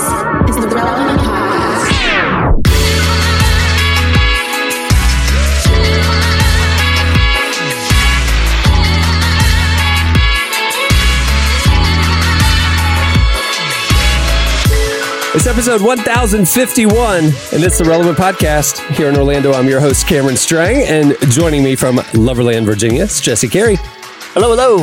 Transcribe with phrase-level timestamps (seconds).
[0.00, 1.90] is the Relevant Podcast.
[15.32, 18.80] It's episode 1051, and it's the Relevant Podcast.
[18.96, 23.20] Here in Orlando, I'm your host, Cameron Strang, and joining me from Loverland, Virginia, it's
[23.20, 23.76] Jesse Carey.
[24.32, 24.82] Hello, hello.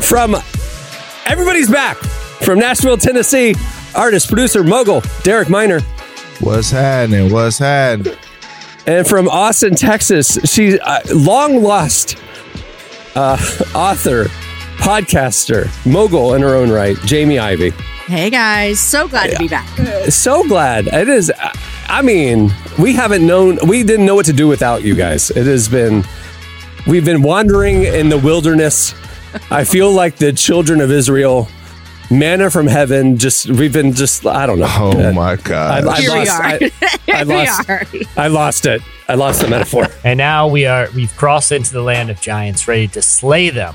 [0.00, 0.34] From
[1.26, 3.54] Everybody's Back, from Nashville, Tennessee,
[3.94, 5.80] artist, producer, mogul, Derek Minor.
[6.40, 7.32] What's happening?
[7.32, 8.16] What's happening?
[8.86, 12.16] And from Austin, Texas, she's uh, long lost
[13.14, 13.38] uh,
[13.74, 14.24] author,
[14.76, 17.70] podcaster, mogul in her own right, Jamie Ivey.
[18.06, 19.66] Hey guys, so glad to be back.
[20.10, 21.32] so glad it is
[21.88, 25.46] i mean we haven't known we didn't know what to do without you guys it
[25.46, 26.04] has been
[26.86, 28.94] we've been wandering in the wilderness
[29.50, 31.48] i feel like the children of israel
[32.10, 35.86] manna from heaven just we've been just i don't know Oh uh, my god!
[35.86, 36.42] I Here we lost, are.
[36.44, 37.86] I, I Here we are.
[38.16, 41.82] I lost it i lost the metaphor And now we are we've crossed into the
[41.82, 43.74] land of giants, ready to slay them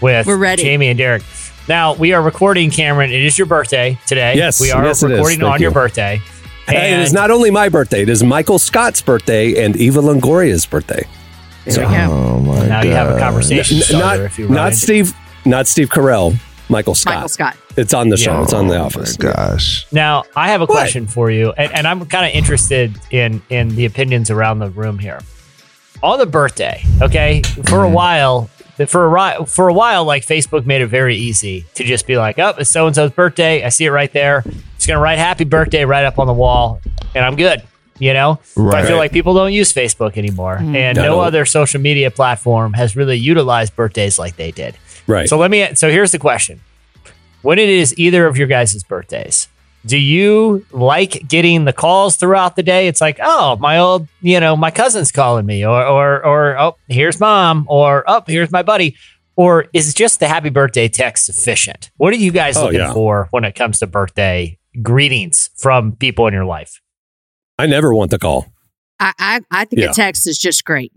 [0.00, 0.62] with We're ready.
[0.62, 1.22] Jamie and Derek.
[1.68, 3.12] Now we are recording, Cameron.
[3.12, 4.34] It is your birthday today.
[4.34, 5.74] Yes, we are yes, recording Thank on your you.
[5.74, 6.20] birthday.
[6.66, 10.66] hey, it is not only my birthday it is michael scott's birthday and eva longoria's
[10.66, 11.04] birthday
[11.64, 11.94] There we.
[11.96, 12.68] Oh my now god!
[12.68, 16.38] Now you have a conversation N- starter not, if you not steve not steve carell
[16.70, 17.56] michael scott Michael Scott.
[17.76, 18.42] it's on the show Yeah.
[18.44, 19.86] it's on the Oh office my gosh!
[19.92, 20.76] Now I have a What?
[20.76, 24.70] question for you, and, and I'm kind of interested in in the opinions around the
[24.70, 25.20] room here.
[26.02, 28.48] On the birthday, okay, for a while,
[28.86, 32.16] for a while, for a while, like Facebook made it very easy to just be
[32.16, 33.62] like, "Oh, it's so and so's birthday.
[33.64, 34.42] I see it right there.
[34.76, 36.80] Just gonna write happy birthday right up on the wall,
[37.14, 37.62] and I'm good."
[37.98, 40.74] You know, but I feel like people don't use Facebook anymore, mm-hmm.
[40.74, 41.02] and No.
[41.02, 44.74] no other social media platform has really utilized birthdays like they did.
[45.10, 45.74] Right So let me.
[45.74, 46.60] So here's the question:
[47.42, 49.48] When it is either of your guys' birthdays,
[49.84, 52.86] do you like getting the calls throughout the day?
[52.88, 56.76] It's like, oh, my old, you know, my cousin's calling me, or or or oh,
[56.88, 58.94] here's mom, or oh, here's my buddy,
[59.36, 61.90] or is just the happy birthday text sufficient?
[61.96, 62.92] What are you guys Oh, looking yeah.
[62.92, 66.80] for when it comes to birthday greetings from people in your life?
[67.58, 68.46] i never want the call
[68.98, 69.90] I I, I think Yeah.
[69.90, 70.92] a text is just great.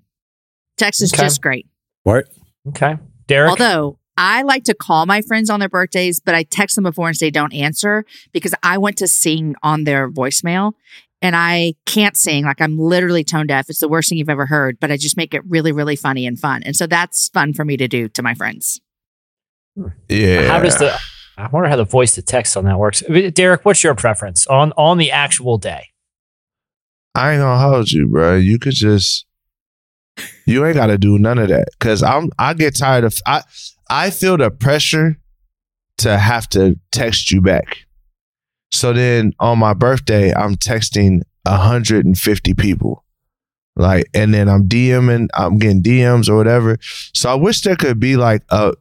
[0.77, 1.23] Text is Okay.
[1.23, 1.67] just great.
[2.03, 2.25] what
[2.69, 2.95] Okay,
[3.27, 3.49] Derek.
[3.51, 7.07] Although I like to call my friends on their birthdays, but I text them before
[7.07, 10.73] and say don't answer because I want to sing on their voicemail
[11.21, 12.43] and I can't sing.
[12.43, 13.69] Like I'm literally tone deaf.
[13.69, 16.27] It's the worst thing you've ever heard, but I just make it really, really funny
[16.27, 16.61] and fun.
[16.63, 18.79] And so that's fun for me to do to my friends.
[20.09, 20.47] Yeah.
[20.47, 20.95] How does the
[21.37, 23.01] I wonder how the voice to text on that works.
[23.03, 25.87] Uh, Derek, what's your preference on on the actual day?
[27.15, 28.35] I ain't gonna hold you, bro.
[28.35, 29.25] You could just.
[30.45, 32.29] You ain't got to do none of that because I'm.
[32.37, 33.17] I get tired of.
[33.25, 33.43] I.
[33.89, 35.17] I feel the pressure
[35.99, 37.85] to have to text you back.
[38.71, 43.03] So then on my birthday, I'm texting 150 people.
[43.75, 46.77] Like, and then I'm DMing, I'm getting DMs or whatever.
[47.13, 48.73] So I wish there could be like a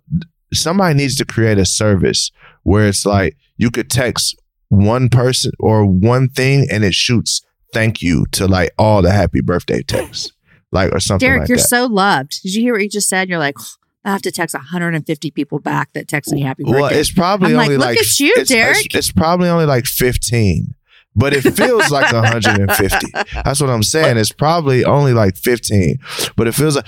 [0.53, 2.31] somebody needs to create a service
[2.63, 4.39] where it's like you could text
[4.69, 9.41] one person or one thing and it shoots thank you to like all the happy
[9.41, 10.33] birthday texts.
[10.73, 11.69] Like or something Derek, like you're that.
[11.69, 12.43] so loved.
[12.43, 13.29] Did you hear what you just said?
[13.29, 13.57] You're like,
[14.05, 16.81] I have to text 150 people back that text me happy birthday.
[16.81, 18.87] Well, it's probably I'm like, only look like at you, it's, Derek.
[18.87, 20.75] It's, it's probably only like 15,
[21.15, 23.07] but it feels like 150.
[23.45, 24.17] That's what I'm saying.
[24.17, 25.99] It's probably only like 15,
[26.37, 26.87] but it feels like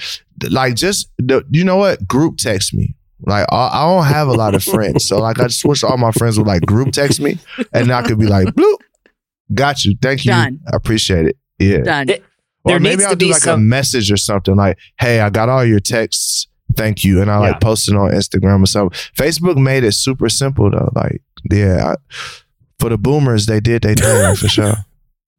[0.50, 2.08] like just the, you know what?
[2.08, 2.96] Group text me.
[3.26, 5.96] Like I, I don't have a lot of friends, so like I just wish all
[5.96, 7.38] my friends would like group text me,
[7.72, 8.78] and I could be like, bloop,
[9.54, 10.60] got you, thank you, Done.
[10.70, 11.36] I appreciate it.
[11.58, 11.82] Yeah.
[11.82, 12.08] Done.
[12.64, 14.78] There- Or there maybe needs I'll to do be like a message or something like,
[14.98, 16.46] "Hey, I got all your texts.
[16.76, 17.50] Thank you," and I Yeah.
[17.50, 18.98] like post it on Instagram or something.
[19.16, 20.90] Facebook made it super simple though.
[20.94, 21.20] Like,
[21.50, 22.14] yeah, I,
[22.80, 24.74] for the boomers, they did they thing for sure.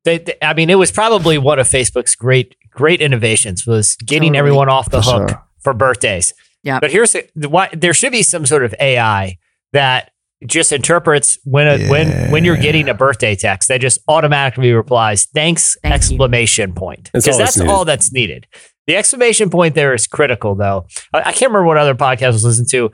[0.03, 4.33] They, they- I mean, it was probably one of Facebook's great great innovations was getting
[4.33, 4.37] Totally.
[4.39, 5.43] everyone off the For hook sure.
[5.63, 6.33] for birthdays.
[6.63, 6.79] Yeah.
[6.79, 9.37] But here's the, the why there should be some sort of AI
[9.73, 10.11] that
[10.45, 15.25] just interprets when a, when when you're getting a birthday text that just automatically replies
[15.25, 15.95] thanks Thank you.
[15.95, 18.47] exclamation point That's because all that's that's all that's needed.
[18.87, 20.85] The exclamation point there is critical though.
[21.13, 22.91] I, I can't remember what other podcast I was listening to.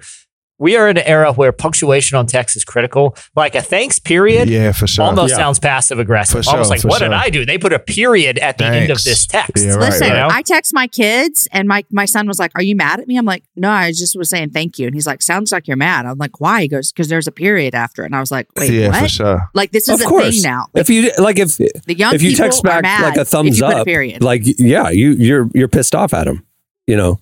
[0.61, 3.15] We are in an era where punctuation on text is critical.
[3.35, 5.05] Like a thanks period Yeah, for sure.
[5.05, 5.37] almost Yeah.
[5.37, 6.37] sounds passive aggressive.
[6.37, 7.11] For sure, almost like, for what did.
[7.11, 7.45] I do?
[7.45, 9.65] They put a period at the end of this text.
[9.65, 10.27] Yeah, right, Listen, You know?
[10.31, 13.17] I text my kids, and my my son was like, "Are you mad at me?"
[13.17, 15.77] I'm like, "No, I just was saying thank you." And he's like, "Sounds like you're
[15.77, 18.29] mad." I'm like, "Why?" He goes, "Because there's a period after." it." And I was
[18.31, 19.49] like, "Wait, yeah, for what?" sure.
[19.55, 20.29] Like this Of is a course.
[20.35, 20.67] thing now.
[20.75, 23.77] if you like if The young if you text back like a thumbs you a
[23.79, 24.21] up period.
[24.21, 26.45] like yeah you you're you're pissed off at him
[26.85, 27.19] you know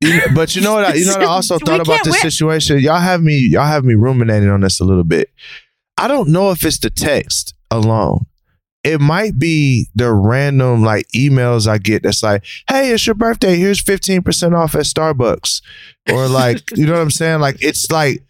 [0.00, 0.84] You- but you know what?
[0.84, 2.30] I, you know what I also thought about this win.
[2.30, 2.78] situation.
[2.80, 3.48] Y'all have me.
[3.50, 5.30] Y'all have me ruminating on this a little bit.
[5.96, 8.26] I don't know if it's the text alone.
[8.84, 13.56] It might be the random like emails I get that's like, "Hey, it's your birthday.
[13.56, 15.62] Here's 15% off at Starbucks."
[16.12, 17.40] Or like, you know what I'm saying?
[17.40, 18.22] Like it's like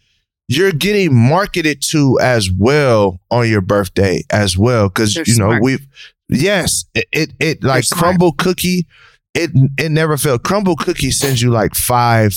[0.47, 5.61] you're getting marketed to as well on your birthday as well cuz you know, smart.
[5.63, 5.85] we've
[6.29, 8.87] yes, it it, it like Crumbl cookie
[9.33, 10.43] it it never failed.
[10.43, 12.33] Crumbl Cookie sends you like five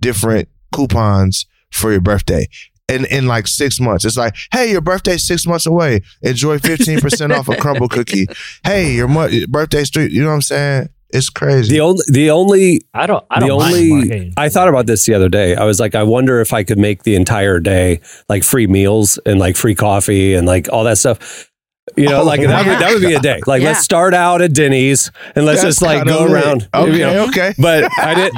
[0.00, 2.46] different coupons for your birthday.
[2.88, 6.02] In, in like six months, it's like, hey, your birthday's six months away.
[6.22, 8.26] Enjoy fifteen percent off a Crumbl cookie.
[8.62, 10.08] Hey, your mo- birthday's three.
[10.08, 10.88] You know what I'm saying?
[11.10, 11.72] It's crazy.
[11.72, 13.24] The only the only I don't.
[13.28, 14.32] I the don't mind only.
[14.36, 15.56] I thought about this the other day.
[15.56, 19.18] I was like, I wonder if I could make the entire day like free meals
[19.26, 21.50] and like free coffee and like all that stuff.
[21.96, 23.40] You know, Oh, like that, would, that would be a day.
[23.46, 23.68] Like, Yeah.
[23.68, 26.32] let's start out at Denny's and let's That's just like go lit.
[26.32, 26.68] around.
[26.74, 27.26] Okay, you know.
[27.28, 27.54] okay.
[27.58, 28.32] But I did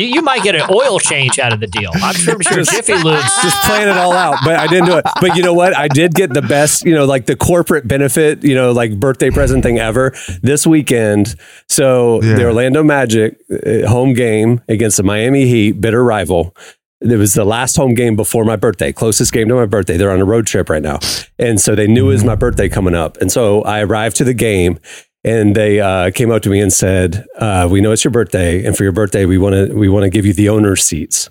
[0.00, 1.90] you, you might get an oil change out of the deal.
[1.94, 4.38] I'm sure, sure Jiffy Lube's just plan it all out.
[4.44, 5.04] But I didn't do it.
[5.20, 5.76] But you know what?
[5.76, 9.30] I did get the best, you know, like the corporate benefit, you know, like birthday
[9.30, 11.34] present thing ever this weekend.
[11.68, 12.34] So Yeah.
[12.36, 16.56] the Orlando Magic uh, home game against the Miami Heat, bitter rival.
[17.00, 19.96] It was the last home game before my birthday, closest game to my birthday.
[19.96, 20.98] They're on a road trip right now.
[21.38, 23.18] And so they knew it was my birthday coming up.
[23.18, 24.78] And so I arrived to the game
[25.26, 28.64] and they uh, came up to me and said, uh, "We know it's your birthday,
[28.64, 31.28] and for your birthday, we want to we want to give you the owner's seats,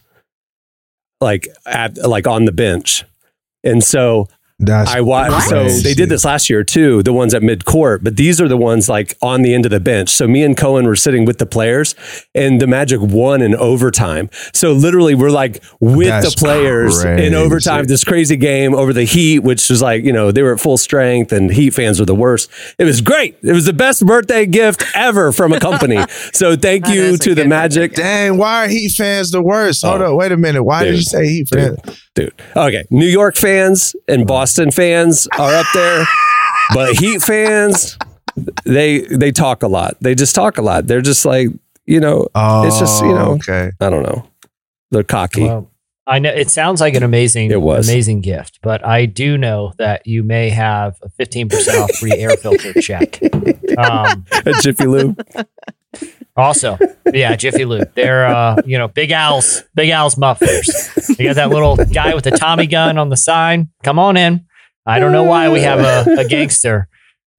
[1.21, 3.05] like at like on the bench."
[3.63, 4.27] And so
[4.57, 5.49] That's I watched.
[5.49, 7.03] So they did this last year too.
[7.03, 9.71] The ones at mid court, but these are the ones like on the end of
[9.71, 10.07] the bench.
[10.09, 11.93] So me and Cohen were sitting with the players,
[12.33, 14.29] and the Magic won in overtime.
[14.53, 17.25] So literally, we're like with That's the players crazy.
[17.25, 17.83] in overtime.
[17.85, 20.77] This crazy game over the Heat, which was like you know they were at full
[20.77, 22.49] strength, and Heat fans were the worst.
[22.79, 23.35] It was great.
[23.43, 25.99] It was the best birthday gift ever from a company.
[26.33, 27.93] so thank you to the good Magic.
[27.95, 29.83] Dang, why are Heat fans the worst?
[29.85, 30.13] Hold Oh.
[30.13, 30.63] up, wait a minute.
[30.63, 31.77] Why did you say Heat fans?
[31.83, 31.97] Dude.
[32.55, 32.85] Okay.
[32.89, 36.05] New York fans and Boston fans are up there,
[36.73, 37.97] but Heat fans,
[38.65, 39.97] they they talk a lot.
[40.01, 40.87] They just talk a lot.
[40.87, 41.49] They're just like,
[41.85, 43.71] you know, Oh, it's just, you know, okay.
[43.81, 44.27] I don't know.
[44.91, 45.43] They're cocky.
[45.43, 45.71] Well,
[46.07, 47.89] I know it sounds like an amazing, It was.
[47.89, 52.13] amazing gift, but I do know that you may have a fifteen percent off free
[52.13, 53.19] air filter check.
[53.77, 55.19] Um, At Jiffy Lube.
[56.35, 56.77] Also,
[57.13, 57.93] yeah, Jiffy Lube.
[57.95, 60.69] They're uh, you know, Big Al's, Big Al's mufflers.
[61.17, 63.69] You got that little guy with the Tommy gun on the sign.
[63.83, 64.45] Come on in.
[64.85, 66.87] I don't know why we have a, a gangster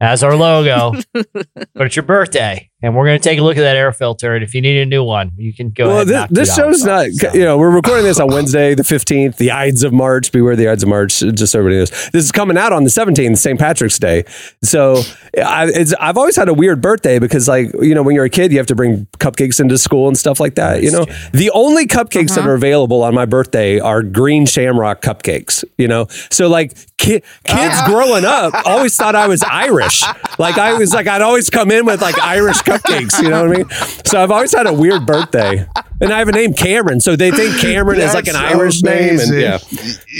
[0.00, 3.62] as our logo, but it's your birthday, and we're going to take a look at
[3.62, 4.34] that air filter.
[4.34, 5.88] And if you need a new one, you can go.
[5.88, 6.28] well, ahead.
[6.28, 7.10] and this, knock this $2 show's not.
[7.10, 7.32] So.
[7.32, 10.30] You know, we're recording this on Wednesday, the 15th, the Ides of March.
[10.30, 12.10] Beware the Ides of March, just so everybody knows.
[12.10, 13.58] This is coming out on the 17th, St.
[13.58, 14.24] Patrick's Day.
[14.62, 15.00] So
[15.42, 18.30] I, it's, I've always had a weird birthday because, like, you know, when you're a
[18.30, 20.82] kid, you have to bring cupcakes into school and stuff like that.
[20.82, 22.50] You know, the only cupcakes that uh-huh.
[22.50, 26.08] are available on my birthday are green shamrock cupcakes, you know?
[26.30, 27.90] So, like, ki- kids uh-huh.
[27.90, 30.02] growing up always thought I was Irish.
[30.38, 32.75] Like, I was like, I'd always come in with like Irish cupcakes,
[33.22, 33.68] you know what I mean?
[34.04, 35.66] So I've always had a weird birthday.
[35.98, 38.82] And I have a name Cameron, so they think Cameron is like an That's Irish
[38.82, 39.56] name, and yeah.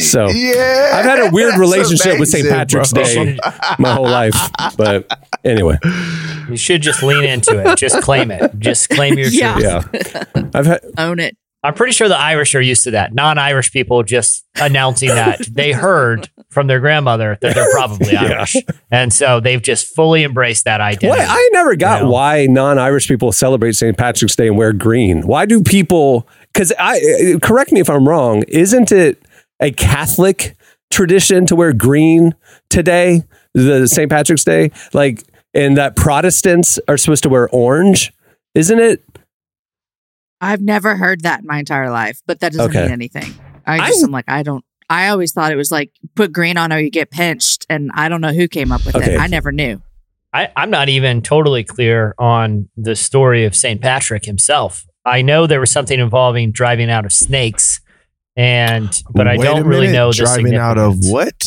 [0.00, 2.48] So Yeah, I've had a weird that's relationship with St.
[2.48, 3.04] Patrick's bro.
[3.04, 3.38] Day
[3.78, 4.34] my whole life,
[4.78, 5.06] but
[5.44, 5.76] anyway,
[6.48, 7.76] You should just lean into it.
[7.76, 8.58] Just claim it.
[8.58, 9.80] Just claim your Yeah.
[9.82, 10.14] truth.
[10.34, 11.36] yeah, I've had Own it.
[11.62, 13.12] I'm pretty sure the Irish are used to that.
[13.12, 18.22] Non-Irish people just announcing that they heard from their grandmother that they're probably Yeah.
[18.38, 18.56] Irish,
[18.90, 21.08] and so they've just fully embraced that identity.
[21.20, 21.28] What?
[21.28, 22.10] I never got You know?
[22.12, 23.94] why non-Irish people celebrate St.
[23.98, 25.26] Patrick's Day and wear green.
[25.26, 26.26] Why do people?
[26.54, 26.96] Because I
[27.34, 28.42] uh, correct me if I'm wrong.
[28.48, 29.22] Isn't it
[29.60, 30.56] a Catholic
[30.90, 32.34] tradition to wear green
[32.70, 33.22] today,
[33.52, 34.10] the St.
[34.10, 34.70] Patrick's Day?
[34.94, 38.14] Like, and that Protestants are supposed to wear orange,
[38.54, 39.04] isn't it?
[40.40, 42.82] I've never heard that in my entire life, but that doesn't Okay.
[42.84, 43.34] mean anything.
[43.66, 44.64] I just I'm- am like, I don't.
[44.88, 48.08] I always thought it was like put green on or you get pinched, and I
[48.08, 49.14] don't know who came up with Okay.
[49.14, 49.20] it.
[49.20, 49.82] I never knew.
[50.32, 53.80] I, I'm not even totally clear on the story of St.
[53.80, 54.84] Patrick himself.
[55.04, 57.80] I know there was something involving driving out of snakes,
[58.36, 61.42] and but I don't a really know the driving out of what?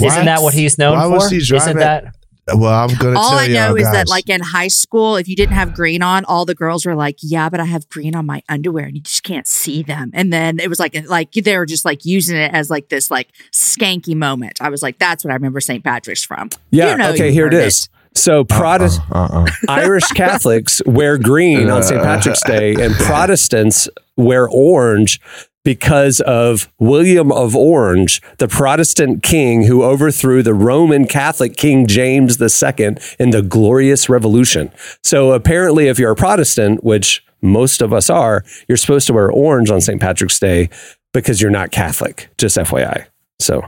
[0.00, 1.10] Isn't that what he's known Why for?
[1.10, 2.14] was he Isn't that
[2.54, 3.92] Well, I'm gonna All tell I know y'all is guys.
[3.92, 6.94] that, like in high school, if you didn't have green on, all the girls were
[6.94, 10.10] like, "Yeah, but I have green on my underwear, and you just can't see them."
[10.14, 12.88] And then it was like, uh, like they were just like using it as like
[12.88, 14.58] this like skanky moment.
[14.60, 15.82] I was like, "That's what I remember St.
[15.84, 16.92] Patrick's from." Yeah.
[16.92, 17.26] You know okay.
[17.26, 17.88] you Here it heard is.
[18.14, 19.46] So uh-uh, Protest uh-uh.
[19.68, 22.02] Irish Catholics wear green on St.
[22.02, 25.20] Patrick's Day, and Protestants wear orange
[25.68, 32.40] because of William of Orange, the Protestant king who overthrew the Roman Catholic King James
[32.40, 34.72] II in the Glorious Revolution.
[35.04, 39.30] So apparently, if you're a Protestant, which most of us are, you're supposed to wear
[39.30, 40.00] orange on St.
[40.00, 40.70] Patrick's Day
[41.12, 42.30] because you're not Catholic.
[42.38, 43.04] Just FYI.
[43.38, 43.62] So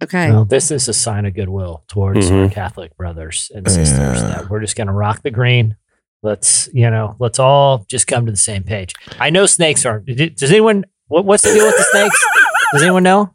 [0.00, 0.30] Okay.
[0.30, 2.52] Well, this is a sign of goodwill towards our Mhm.
[2.52, 4.28] Catholic brothers and sisters Yeah.
[4.28, 5.74] that we're just going to rock the green.
[6.22, 8.94] Let's, you know, let's all just come to the same page.
[9.18, 10.06] I know snakes aren't.
[10.36, 10.84] Does anyone?
[11.08, 12.24] What, what's the deal with the snakes?
[12.72, 13.34] Does anyone know?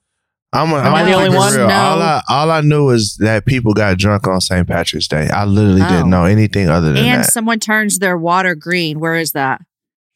[0.55, 1.55] I'm a, Am I I'm the only one?
[1.55, 1.63] No.
[1.63, 4.67] All I all I knew is that people got drunk on St.
[4.67, 5.27] Patrick's Day.
[5.29, 5.89] I literally Oh.
[5.89, 7.01] didn't know anything other than that.
[7.05, 7.31] and that.
[7.31, 8.99] someone turns their water green.
[8.99, 9.61] Where is that?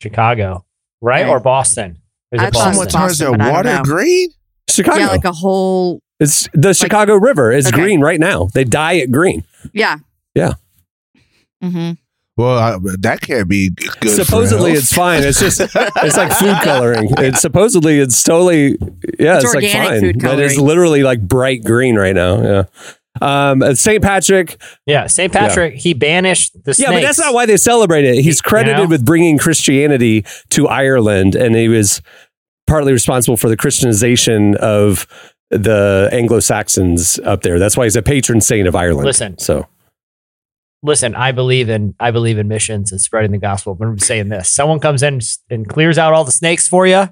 [0.02, 0.64] Chicago,
[1.02, 1.30] right, Right.
[1.30, 1.98] or Boston?
[2.32, 2.74] Is it Boston?
[2.74, 4.30] Someone Boston, turns their but I don't water green.
[4.70, 5.00] Chicago.
[5.00, 6.02] Yeah, like a whole.
[6.20, 7.52] it's the Chicago River.
[7.52, 7.82] It's Okay.
[7.82, 8.48] green right now.
[8.54, 9.44] They dye it green.
[9.74, 9.98] Yeah.
[10.36, 10.54] Yeah.
[11.64, 11.94] Mm-hmm.
[12.38, 14.12] Well, I, that can't be good.
[14.12, 14.84] supposedly health.
[14.84, 15.24] it's fine.
[15.24, 17.10] It's just it's like food coloring.
[17.17, 18.77] It's supposedly it's totally
[19.20, 19.36] yeah.
[19.38, 20.00] It's It's, like organic fine.
[20.01, 22.41] food But it's literally like bright green right now.
[22.41, 22.63] Yeah.
[23.20, 24.03] Um, uh, St.
[24.03, 24.62] Patrick.
[24.86, 25.34] Yeah, St.
[25.34, 25.74] Patrick.
[25.74, 26.88] He banished the snakes.
[26.91, 28.22] Yeah, but that's not why they celebrate it.
[28.22, 28.88] He's You credited know?
[28.88, 32.03] with bringing Christianity to Ireland, and he was
[32.67, 35.08] partly responsible for the Christianization of
[35.50, 37.58] the Anglo Saxons up there.
[37.58, 39.06] That's why he's a patron saint of Ireland.
[39.08, 39.38] Listen.
[39.39, 39.65] so
[40.88, 43.75] listen, I believe in I believe in missions and spreading the gospel.
[43.75, 47.10] But I'm saying this: someone comes in and clears out all the snakes for you,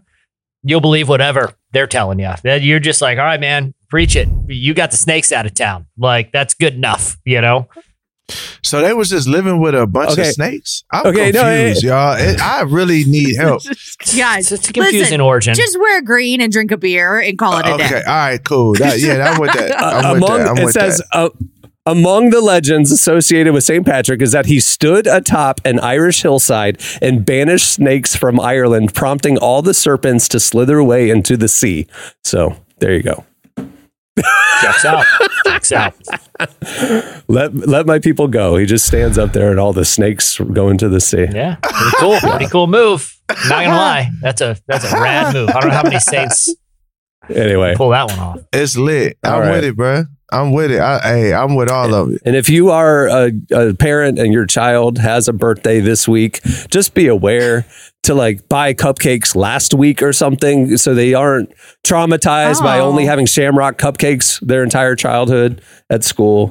[0.63, 2.31] you'll believe whatever they're telling you.
[2.43, 4.27] That You're just like, all right, man, preach it.
[4.47, 5.85] You got the snakes out of town.
[5.97, 7.67] Like that's good enough, you know.
[8.63, 10.21] So they was just living with a bunch Okay.
[10.29, 10.83] of snakes.
[10.91, 12.15] I'm Okay, no, confused, y'all.
[12.17, 13.61] It, I really need help.
[14.17, 15.53] Guys, It's a confusing listen, origin.
[15.53, 17.95] just wear green and drink a beer and call it a okay, day.
[17.97, 18.73] Okay, all right, cool.
[18.73, 19.71] That, yeah, I'm with that.
[19.79, 20.47] I'm Uh, with among that.
[20.47, 21.07] I'm it with says that.
[21.15, 21.29] uh,
[21.85, 23.85] among the legends associated with St.
[23.85, 29.37] Patrick is that he stood atop an Irish hillside and banished snakes from Ireland, prompting
[29.37, 31.87] all the serpents to slither away into the sea.
[32.23, 33.25] So there you go.
[34.61, 35.05] Checks out.
[35.45, 35.93] Checks out.
[37.27, 38.57] Let let my people go.
[38.57, 41.27] He just stands up there and all the snakes go into the sea.
[41.31, 42.19] Yeah, pretty cool.
[42.19, 43.17] Pretty cool move.
[43.29, 45.49] Not gonna lie, that's a that's a rad move.
[45.49, 46.53] I don't know how many saints
[47.29, 48.39] Anyway, pull that one off.
[48.53, 49.17] It's lit.
[49.23, 49.51] I'm All right.
[49.51, 50.03] with it, bro.
[50.31, 50.79] I'm with it.
[50.79, 52.21] I, hey, I'm with all of it.
[52.25, 56.41] and if you are a, a parent and your child has a birthday this week,
[56.69, 57.65] just be aware
[58.03, 61.51] to like buy cupcakes last week or something so they aren't
[61.85, 62.87] traumatized by Oh.
[62.87, 66.49] only having shamrock cupcakes their entire childhood at school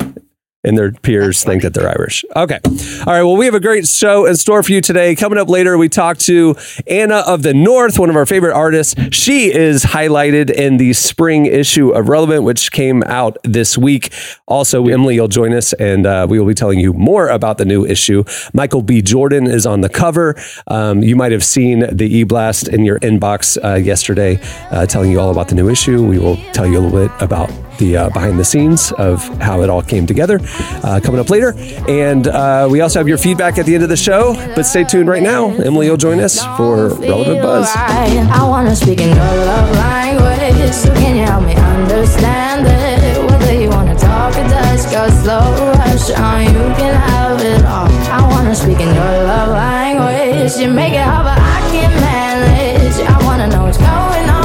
[0.65, 2.25] and their peers think that they're Irish.
[2.37, 2.59] Okay.
[2.65, 3.23] All right.
[3.23, 5.15] Well, we have a great show in store for you today.
[5.15, 6.57] Coming up later, we talk to
[6.87, 8.95] Anna of the North, one of our favorite artists.
[9.15, 14.13] She is highlighted in the spring issue of Relevant, which came out this week.
[14.47, 17.65] Also, Emily you'll join us and uh, we will be telling you more about the
[17.65, 18.25] new issue.
[18.53, 19.03] Michael B.
[19.03, 20.35] Jordan is on the cover.
[20.67, 24.39] Um, you might have seen the e blast in your inbox uh, yesterday
[24.71, 26.05] uh, telling you all about the new issue.
[26.05, 29.63] We will tell you a little bit about the uh, behind the scenes of how
[29.63, 30.41] it all came together
[30.83, 31.55] uh, coming up later.
[31.89, 34.35] And uh, we also have your feedback at the end of the show.
[34.55, 35.51] But stay tuned right now.
[35.51, 37.71] Emily will join us for Relevant Buzz.
[37.75, 40.73] I wanna speak in your love language.
[40.73, 43.31] So can you help me understand it?
[43.31, 47.89] Whether you wanna talk or just go slow rush on, you can have it all.
[48.11, 50.57] I wanna speak in your love language.
[50.57, 52.97] You make it hard, but I can manage.
[53.01, 54.45] I wanna know what's going on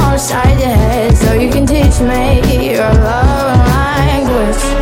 [1.50, 4.80] can teach me your love language.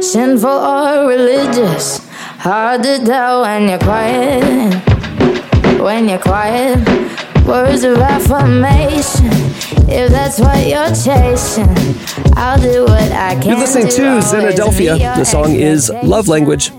[0.00, 1.98] Sinful or religious?
[2.38, 4.74] Hard to tell when you're quiet.
[5.80, 6.78] When you're quiet,
[7.44, 9.26] words of affirmation.
[9.86, 11.68] If that's what you're chasing,
[12.36, 13.46] I'll do what I can.
[13.48, 15.16] You're listening to always Xenodelphia.
[15.16, 16.72] The song is Love Language.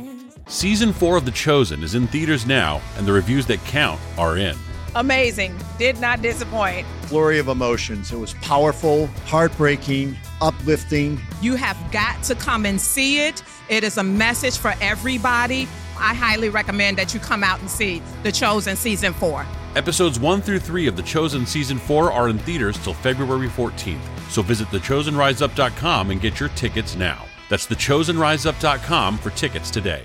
[0.48, 4.38] Season 4 of The Chosen is in theaters now, and the reviews that count are
[4.38, 4.56] in.
[4.96, 5.58] amazing.
[5.78, 6.88] Did not disappoint.
[7.04, 8.12] flurry of emotions.
[8.12, 11.20] It was powerful, heartbreaking, uplifting.
[11.42, 13.44] You have got to come and see it.
[13.70, 15.68] It is a message for everybody.
[15.98, 19.46] I highly recommend that you come out and see The Chosen Season 4.
[19.76, 24.00] Episodes 1 through 3 of The Chosen Season 4 are in theaters till February 14th,
[24.30, 27.26] so visit thechosenriseup.com and get your tickets now.
[27.50, 30.04] That's thechosenriseup.com for tickets today.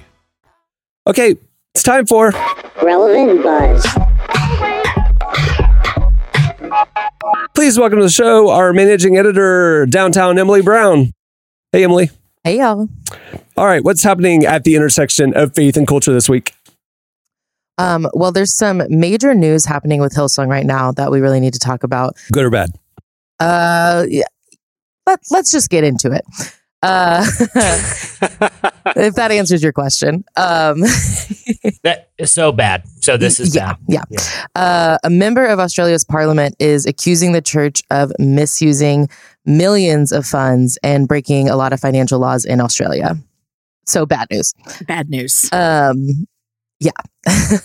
[1.07, 1.37] Okay,
[1.73, 2.33] it's time for
[2.83, 3.87] Relevant Buzz.
[7.55, 11.13] Please welcome to the show our managing editor, downtown Emily Brown.
[11.71, 12.11] Hey, Emily.
[12.43, 12.89] Hey, y'all.
[13.57, 16.55] All right, what's happening at the intersection of faith and culture this week?
[17.81, 21.55] Um, well, there's some major news happening with Hillsong right now that we really need
[21.55, 22.17] to talk about.
[22.33, 22.71] Good or bad?
[23.39, 24.25] Uh, yeah.
[25.07, 26.25] But let's just get into it.
[26.83, 27.25] Uh,
[28.97, 30.25] if that answers your question.
[30.37, 30.83] Um,
[31.83, 32.85] That is so bad.
[33.01, 33.79] So this is yeah, bad.
[33.89, 34.03] yeah.
[34.11, 34.45] Yeah.
[34.55, 39.09] Uh, a member of Australia's parliament is accusing the church of misusing
[39.47, 43.17] millions of funds and breaking a lot of financial laws in Australia.
[43.87, 44.55] So bad news.
[44.87, 45.51] Bad news.
[45.53, 46.27] Um,
[46.81, 46.93] yeah.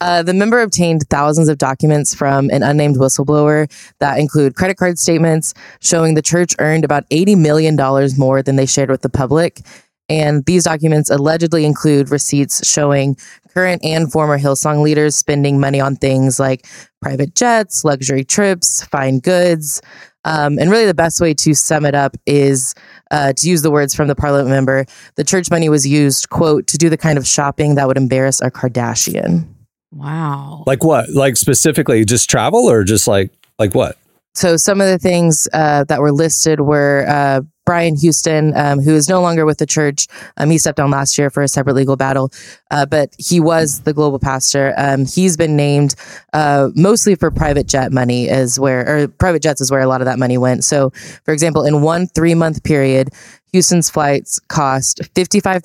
[0.00, 4.98] uh, the member obtained thousands of documents from an unnamed whistleblower that include credit card
[4.98, 7.76] statements showing the church earned about $80 million
[8.16, 9.60] more than they shared with the public.
[10.08, 13.16] And these documents allegedly include receipts showing
[13.54, 16.66] current and former Hillsong leaders spending money on things like
[17.00, 19.80] private jets, luxury trips, fine goods.
[20.24, 22.74] Um, and really, the best way to sum it up is
[23.10, 26.66] uh, to use the words from the parliament member the church money was used, quote,
[26.68, 29.46] to do the kind of shopping that would embarrass a Kardashian.
[29.90, 30.64] Wow.
[30.66, 31.10] Like what?
[31.10, 33.98] Like specifically just travel or just like like what?
[34.34, 38.94] So some of the things uh, that were listed were uh, Brian Houston, um, who
[38.94, 40.08] is no longer with the church.
[40.36, 42.32] Um, he stepped down last year for a separate legal battle,
[42.70, 44.74] uh, but he was the global pastor.
[44.76, 45.94] Um, he's been named
[46.32, 50.00] uh, mostly for private jet money, is where or private jets is where a lot
[50.00, 50.64] of that money went.
[50.64, 50.90] So,
[51.24, 53.10] for example, in one three month period.
[53.52, 55.60] Houston's flights cost $55,000,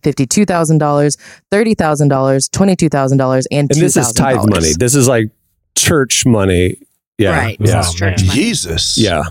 [0.00, 1.16] $52,000,
[1.52, 1.76] $30,000,
[2.48, 3.46] $22,000, and $2,000.
[3.50, 4.72] And this is tithe money.
[4.78, 5.28] This is like
[5.76, 6.78] church money.
[7.22, 7.38] Yeah.
[7.38, 7.56] Right.
[7.60, 7.76] Yeah.
[7.78, 8.38] This is church money.
[8.40, 8.98] Jesus.
[8.98, 9.22] Yeah.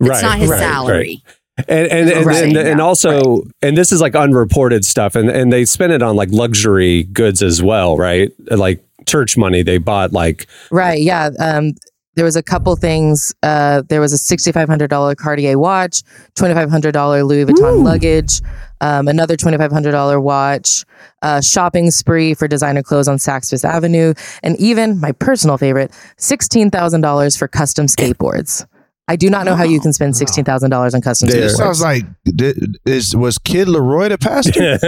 [0.00, 0.12] Right.
[0.14, 1.22] It's not his salary.
[1.68, 2.44] And and and, Right.
[2.44, 2.84] and, and Yeah.
[2.84, 7.04] also and this is like unreported stuff and and they spend it on like luxury
[7.04, 8.30] goods as well, right?
[8.50, 11.00] Like church money they bought like Right.
[11.00, 11.30] Yeah.
[11.38, 11.72] Um,
[12.14, 13.34] there was a couple things.
[13.42, 16.02] Uh, there was a sixty-five hundred dollar Cartier watch,
[16.34, 18.40] twenty-five hundred dollar Louis Vuitton luggage,
[18.80, 20.84] um, another twenty-five hundred dollar watch,
[21.22, 25.92] uh, shopping spree for designer clothes on Saks Fifth Avenue, and even my personal favorite,
[26.18, 28.66] sixteen thousand dollars for custom skateboards.
[29.08, 31.40] I do not know how you can spend sixteen thousand dollars on custom There.
[31.40, 32.54] This sounds like di-
[32.86, 34.78] is was Kid LAROI the pastor?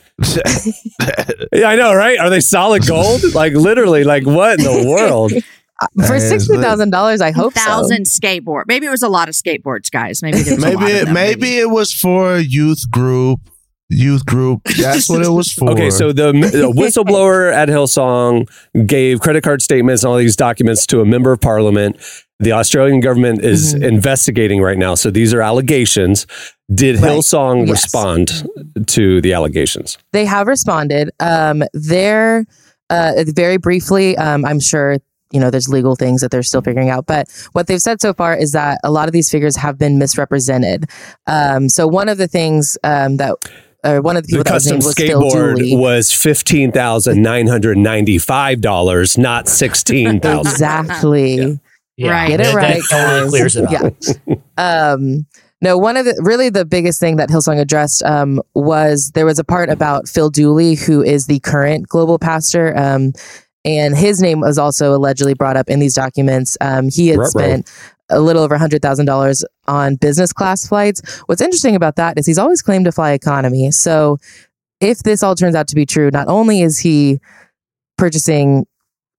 [1.52, 2.18] Yeah, I know, right?
[2.18, 3.22] Are they solid gold?
[3.34, 5.32] like literally, like what in the world?
[6.06, 7.60] For sixty thousand dollars, I hope so.
[7.60, 8.64] Thousand skateboard.
[8.66, 10.22] Maybe it was a lot of skateboards, guys.
[10.22, 12.90] Maybe there was a maybe lot of it, them, maybe it was for a youth
[12.90, 13.40] group.
[13.88, 14.64] Youth group.
[14.64, 15.70] That's what it was for.
[15.70, 18.48] Okay, so the, the whistleblower at Hillsong
[18.84, 21.96] gave credit card statements and all these documents to a member of parliament.
[22.38, 23.84] The Australian government is Mm-hmm.
[23.84, 24.94] investigating right now.
[24.94, 26.26] So these are allegations.
[26.74, 27.12] Did Right.
[27.12, 27.70] Hillsong Yes.
[27.70, 28.48] respond
[28.88, 29.98] to the allegations?
[30.12, 31.10] They have responded.
[31.20, 32.44] Um, they're
[32.90, 34.16] uh, very briefly.
[34.18, 34.98] Um, I'm sure
[35.32, 37.06] you know there's legal things that they're still figuring out.
[37.06, 39.98] But what they've said so far is that a lot of these figures have been
[39.98, 40.84] misrepresented.
[41.26, 43.34] Um, so one of the things um, that.
[43.84, 47.22] Or one of the people The that was custom named was skateboard was fifteen thousand
[47.22, 50.50] nine hundred ninety-five dollars, not sixteen thousand.
[50.50, 51.34] Exactly.
[51.36, 51.54] Yeah,
[51.98, 52.28] Right.
[52.28, 53.94] Get it that- right, That totally clears it up.
[54.26, 54.36] Yeah.
[54.92, 55.26] um,
[55.62, 59.38] no, one of the really the biggest thing that Hillsong addressed um, was there was
[59.38, 62.76] a part about Phil Dooley, who is the current global pastor.
[62.76, 63.12] Um,
[63.64, 66.56] and his name was also allegedly brought up in these documents.
[66.60, 67.30] Um, he had Ruh-roh.
[67.30, 67.70] spent
[68.10, 71.00] a little over $100,000 on business class flights.
[71.26, 73.70] What's interesting about that is he's always claimed to fly economy.
[73.72, 74.18] So
[74.80, 77.18] if this all turns out to be true, not only is he
[77.98, 78.66] purchasing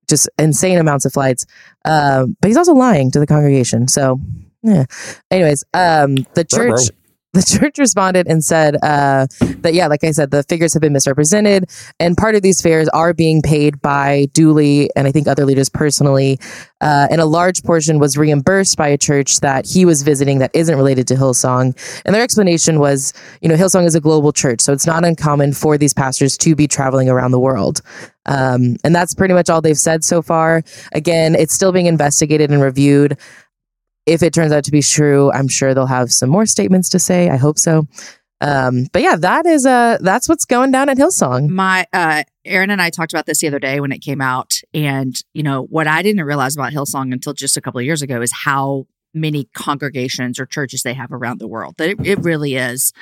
[0.07, 1.45] just insane amounts of flights,
[1.85, 3.87] um, but he's also lying to the congregation.
[3.87, 4.19] So,
[4.63, 4.85] yeah.
[5.31, 6.89] Anyways, um, the church.
[7.33, 9.27] The church responded and said uh,
[9.59, 11.69] that, yeah, like I said, the figures have been misrepresented.
[11.99, 15.69] And part of these fares are being paid by Dooley and I think other leaders
[15.69, 16.39] personally.
[16.79, 20.51] Uh, and a large portion was reimbursed by a church that he was visiting that
[20.53, 21.75] isn't related to Hillsong.
[22.05, 25.53] And their explanation was, you know, Hillsong is a global church, so it's not uncommon
[25.53, 27.81] for these pastors to be traveling around the world.
[28.27, 30.63] Um, and that's pretty much all they've said so far.
[30.91, 33.17] Again, it's still being investigated and reviewed.
[34.07, 36.99] If it turns out to be true, I'm sure they'll have some more statements to
[36.99, 37.29] say.
[37.29, 37.87] I hope so.
[38.39, 41.49] Um, but yeah, that is uh that's what's going down at Hillsong.
[41.49, 44.61] My uh Aaron and I talked about this the other day when it came out.
[44.73, 48.01] And, you know, what I didn't realize about Hillsong until just a couple of years
[48.01, 51.75] ago is how many congregations or churches they have around the world.
[51.77, 52.93] That it, it really is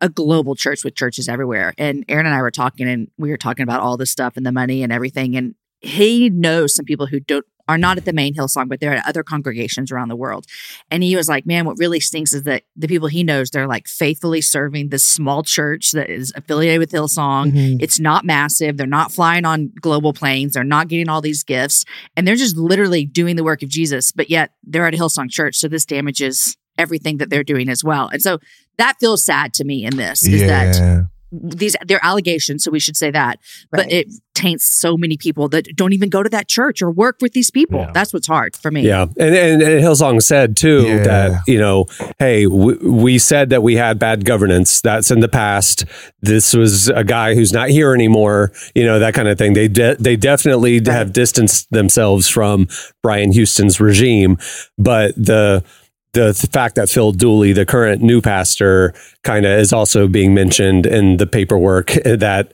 [0.00, 1.74] a global church with churches everywhere.
[1.76, 4.46] And Aaron and I were talking and we were talking about all this stuff and
[4.46, 5.36] the money and everything.
[5.36, 8.94] And he knows some people who don't are not at the main Hillsong, but they're
[8.94, 10.46] at other congregations around the world.
[10.90, 13.66] And he was like, man, what really stinks is that the people he knows, they're
[13.66, 17.52] like faithfully serving this small church that is affiliated with Hillsong.
[17.52, 17.76] Mhm.
[17.80, 18.76] It's not massive.
[18.76, 20.54] They're not flying on global planes.
[20.54, 21.84] They're not getting all these gifts.
[22.16, 25.30] And they're just literally doing the work of Jesus, but yet they're at a Hillsong
[25.30, 25.56] church.
[25.56, 28.08] So this damages everything that they're doing as well.
[28.08, 28.38] And so
[28.78, 31.02] that feels sad to me in this is that yeah.
[31.32, 33.38] These they're allegations, so we should say that.
[33.70, 37.16] But it taints so many people that don't even go to that church or work
[37.20, 37.80] with these people.
[37.80, 37.90] Yeah.
[37.92, 38.82] That's what's hard for me.
[38.82, 41.02] Yeah, and, and, and Hillsong said too Yeah.
[41.02, 41.86] that you know,
[42.18, 44.80] hey, we, we said that we had bad governance.
[44.80, 45.84] That's in the past.
[46.22, 48.52] This was a guy who's not here anymore.
[48.74, 49.54] You know that kind of thing.
[49.54, 52.68] They de- they definitely have distanced themselves from
[53.02, 54.38] Brian Houston's regime,
[54.78, 55.64] but the
[56.12, 58.94] the fact that Phil Dooley, the current new pastor,
[59.24, 62.52] kind of is also being mentioned in the paperwork that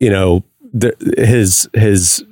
[0.00, 2.24] you know the, his his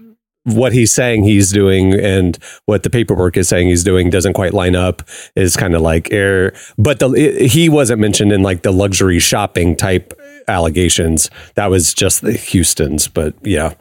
[0.44, 4.52] what he's saying he's doing and what the paperwork is saying he's doing doesn't quite
[4.52, 5.02] line up
[5.37, 9.18] is kind of like air but the it, he wasn't mentioned in like the luxury
[9.18, 10.12] shopping type
[10.48, 11.30] allegations.
[11.54, 13.74] That was just the houston's but yeah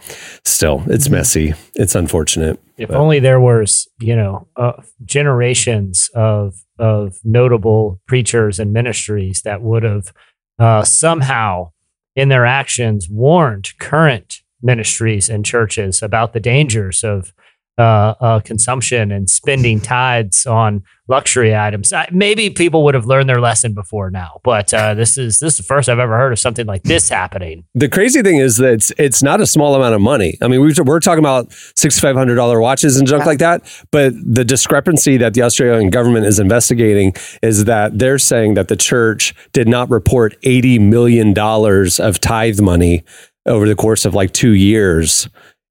[0.44, 1.54] still it's messy.
[1.76, 4.74] It's unfortunate If but- only there was, you know, uh,
[5.06, 10.12] generations of of notable preachers and ministries that would have
[10.60, 11.72] uh, somehow,
[12.16, 17.34] in their actions, warned current ministries and churches about the dangers of
[17.78, 21.92] uh, uh, consumption and spending tithes on luxury items.
[21.92, 25.54] I, maybe people would have learned their lesson before now, but uh, this is this
[25.54, 27.66] is the first I've ever heard of something like this happening.
[27.74, 30.38] the crazy thing is that it's, it's not a small amount of money.
[30.42, 33.64] I mean, we, we're talking about six five hundred dollar watches and junk like that.
[33.92, 38.78] But the discrepancy that the Australian government is investigating is that they're saying that the
[38.78, 43.04] church did not report eighty million dollars of tithe money
[43.46, 45.28] over the course of like two years.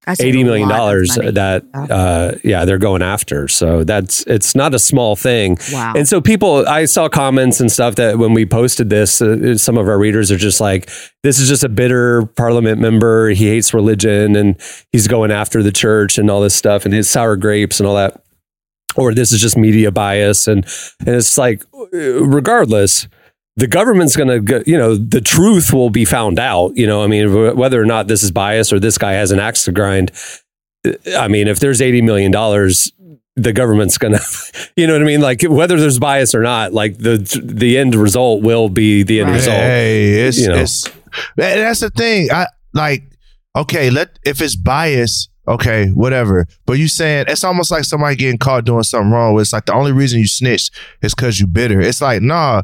[0.06, 3.46] That's Eighty million dollars that uh, yeah they're going after.
[3.46, 5.58] So that's it's not a small thing.
[5.72, 5.92] Wow.
[5.94, 9.78] And so people, I saw comments and stuff that when we posted this, uh, some
[9.78, 10.90] of our readers are just like,
[11.22, 13.28] "This is just a bitter Parliament member.
[13.28, 14.60] He hates religion and
[14.90, 17.94] he's going after the church and all this stuff and his sour grapes and all
[17.94, 18.24] that."
[18.96, 20.66] Or this is just media bias and
[20.98, 23.06] and it's like, uh, regardless.
[23.56, 26.76] The government's going to, you know, the truth will be found out.
[26.76, 29.38] You know, I mean, whether or not this is bias or this guy has an
[29.38, 30.10] axe to grind.
[30.86, 32.92] uh, I mean, if there's eighty million dollars,
[33.36, 34.20] the government's gonna,
[34.76, 35.20] you know what I mean?
[35.20, 39.30] Like whether there's bias or not, like the the end result will be the end
[39.30, 39.56] result.
[39.56, 40.56] Hey, it's, you know.
[40.56, 40.90] it's
[41.36, 42.30] that's the thing.
[42.32, 43.04] I like
[43.56, 46.46] okay, let if it's bias, okay, whatever.
[46.66, 49.38] But you saying it's almost like somebody getting caught doing something wrong.
[49.40, 51.80] It's like the only reason you snitched is because you bitter.
[51.80, 52.62] It's like nah.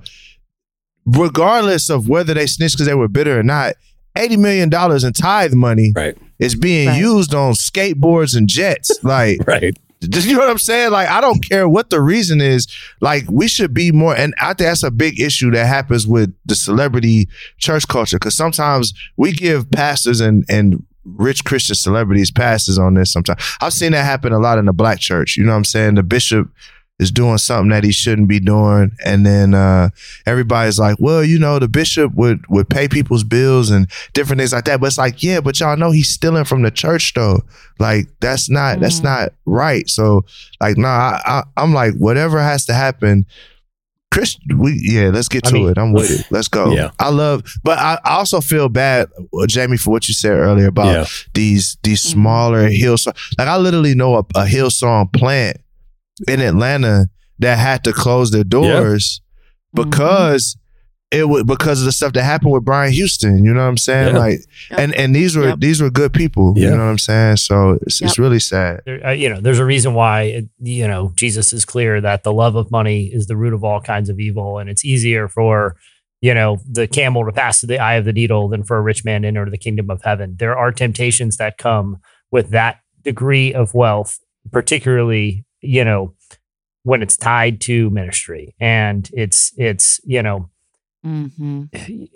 [1.16, 3.74] Regardless of whether they snitched because they were bitter or not,
[4.16, 7.00] eighty million dollars in tithe money Right, is being Right.
[7.00, 8.90] used on skateboards and jets.
[9.02, 9.74] Like right.
[10.00, 10.92] you know what I'm saying?
[10.92, 12.66] Like, I don't care what the reason is.
[13.00, 16.32] Like, we should be more, and I think that's a big issue that happens with
[16.46, 18.16] the celebrity church culture.
[18.18, 23.10] Because sometimes we give pastors and and rich Christian celebrities passes on this.
[23.12, 25.36] Sometimes I've seen that happen a lot in the black church.
[25.38, 25.94] You know what I'm saying?
[25.94, 26.48] The bishop
[26.98, 29.90] is doing something that he shouldn't be doing, and then uh,
[30.26, 34.52] everybody's like, "Well, you know, the bishop would would pay people's bills and different things
[34.52, 37.42] like that." But it's like, yeah, but y'all know he's stealing from the church though.
[37.78, 39.04] Like that's not that's Mhm.
[39.04, 39.88] not right.
[39.88, 40.24] So
[40.60, 43.26] like, nah, I, I, I'm like, whatever has to happen.
[44.10, 45.78] Chris, we yeah, let's get I to mean- it.
[45.78, 46.26] I'm with it.
[46.30, 46.72] Let's go.
[46.72, 46.90] Yeah.
[46.98, 49.08] I love, but I, I also feel bad,
[49.38, 51.04] uh, Jamie, for what you said earlier about Yeah.
[51.34, 52.10] these these Mhm.
[52.12, 53.14] smaller Hillsong.
[53.38, 55.58] Like I literally know a, a Hillsong plant
[56.26, 57.06] in Atlanta
[57.38, 59.20] that had to close their doors
[59.76, 59.90] Mm-hmm.
[59.90, 60.56] because
[61.10, 63.44] it was because of the stuff that happened with Brian Houston.
[63.44, 64.14] You know what I'm saying?
[64.14, 64.18] Yeah.
[64.20, 64.78] Like, Yep.
[64.80, 65.58] and and these were Yep.
[65.60, 66.54] these were good people.
[66.56, 66.70] Yeah.
[66.70, 67.36] You know what I'm saying?
[67.36, 68.80] So it's, it's really sad.
[68.86, 72.24] there, uh, you know, there's a reason why, it, you know, Jesus is clear that
[72.24, 74.58] the love of money is the root of all kinds of evil.
[74.58, 75.76] And it's easier for,
[76.22, 78.82] you know, the camel to pass through the eye of the needle than for a
[78.82, 80.36] rich man to enter the kingdom of heaven.
[80.38, 81.98] There are temptations that come
[82.30, 84.18] with that degree of wealth,
[84.50, 86.14] particularly, you know,
[86.84, 90.50] when it's tied to ministry and it's, it's, you know,
[91.06, 91.64] Mm-hmm.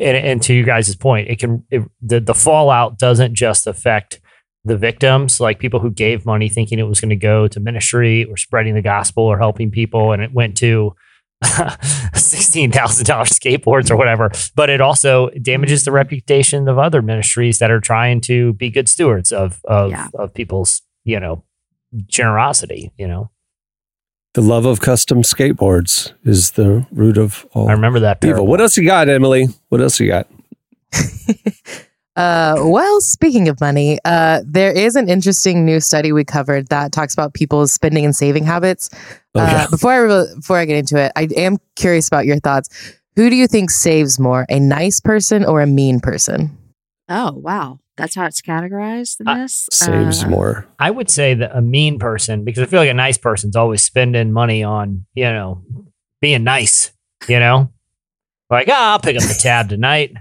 [0.01, 4.21] and, and to you guys' point, it can it, the the fallout doesn't just affect
[4.65, 8.25] the victims, like people who gave money thinking it was going to go to ministry
[8.25, 10.97] or spreading the gospel or helping people, and it went to
[12.15, 14.33] sixteen thousand dollars skateboards or whatever.
[14.57, 18.89] But it also damages the reputation of other ministries that are trying to be good
[18.89, 20.09] stewards of of Yeah.
[20.15, 21.45] of people's you know
[22.07, 22.93] generosity.
[22.99, 23.31] You know,
[24.35, 28.19] The love of custom skateboards is the root of all I remember that.
[28.19, 28.35] evil.
[28.35, 28.47] parable.
[28.47, 29.47] What else you got, Emily?
[29.69, 30.27] What else you got?
[32.15, 36.93] Uh, well, speaking of money, uh, there is an interesting new study we covered that
[36.93, 38.91] talks about people's spending and saving habits.
[39.35, 39.67] Oh, uh.
[39.71, 42.69] Before I re- before I get into it, I am curious about your thoughts.
[43.17, 46.55] Who do you think saves more, a nice person or a mean person?
[47.09, 49.69] Oh wow, that's how it's categorized in Uh, this.
[49.71, 50.67] Saves Uh, more.
[50.79, 53.83] I would say that a mean person, because I feel like a nice person's always
[53.83, 55.63] spending money on, you know,
[56.21, 56.93] being nice,
[57.29, 57.71] you know?
[58.51, 60.13] Like, ah, I'll pick up the tab tonight.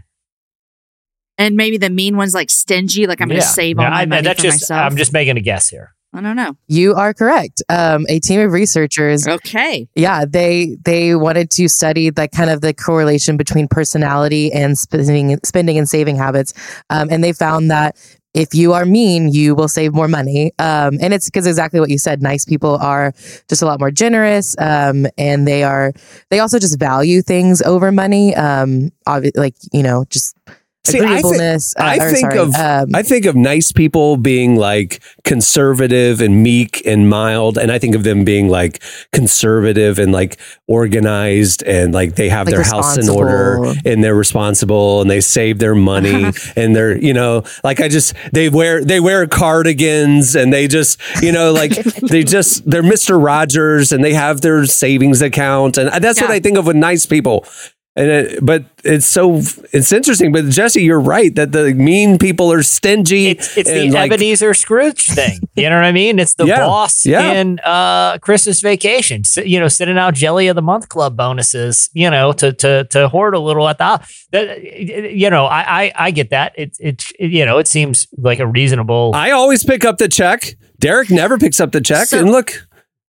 [1.38, 4.06] And maybe the mean one's like stingy, like I'm gonna save Yeah, all my I-
[4.06, 4.92] money that's for just, myself.
[4.92, 5.94] I'm just making a guess here.
[6.14, 6.58] I don't know.
[6.68, 7.64] You are correct.
[7.70, 9.88] Um, a team of researchers Okay.
[9.96, 15.38] yeah they they wanted to study the kind of the correlation between personality and spending
[15.46, 16.54] spending and saving habits
[16.90, 17.96] um, and they found that
[18.34, 20.54] if you are mean, you will save more money.
[20.58, 22.22] Um, and it's because exactly what you said.
[22.22, 23.12] Nice people are
[23.50, 25.92] just a lot more generous, um, and they are
[26.30, 28.34] they also just value things over money.
[28.34, 30.38] Um, obvi- like you know, just
[30.84, 31.76] See, I, agreeableness.
[31.78, 36.22] uh, I or think sorry, of um, I think of nice people being like conservative
[36.22, 38.82] and meek and mild, and I think of them being like
[39.14, 44.16] conservative and like organized and like they have Like their house in order and they're
[44.16, 48.84] responsible and they save their money and they're you know like I just they wear
[48.84, 54.04] they wear cardigans and they just you know like they just they're Mister Rogers and
[54.04, 57.46] they have their savings account and that's what I think of with nice people.
[57.94, 59.40] And it, but it's so
[59.74, 60.32] it's interesting.
[60.32, 63.28] But Jesse, you're right that the mean people are stingy.
[63.28, 65.40] It's it's the like, Ebenezer Scrooge thing.
[65.58, 66.18] You know what I mean?
[66.18, 67.34] It's the Yeah, boss yeah.
[67.34, 69.24] in uh, Christmas Vacation.
[69.26, 71.90] S- You know, sitting out Jelly of the Month Club bonuses.
[71.94, 74.00] You know, to to to hoard a little at the
[74.32, 74.64] that.
[74.64, 76.54] You know, I I, I get that.
[76.58, 79.12] It, it you know it seems like a reasonable.
[79.14, 80.56] I always pick up the check.
[80.80, 82.08] Derek never picks up the check.
[82.08, 82.54] So- and look,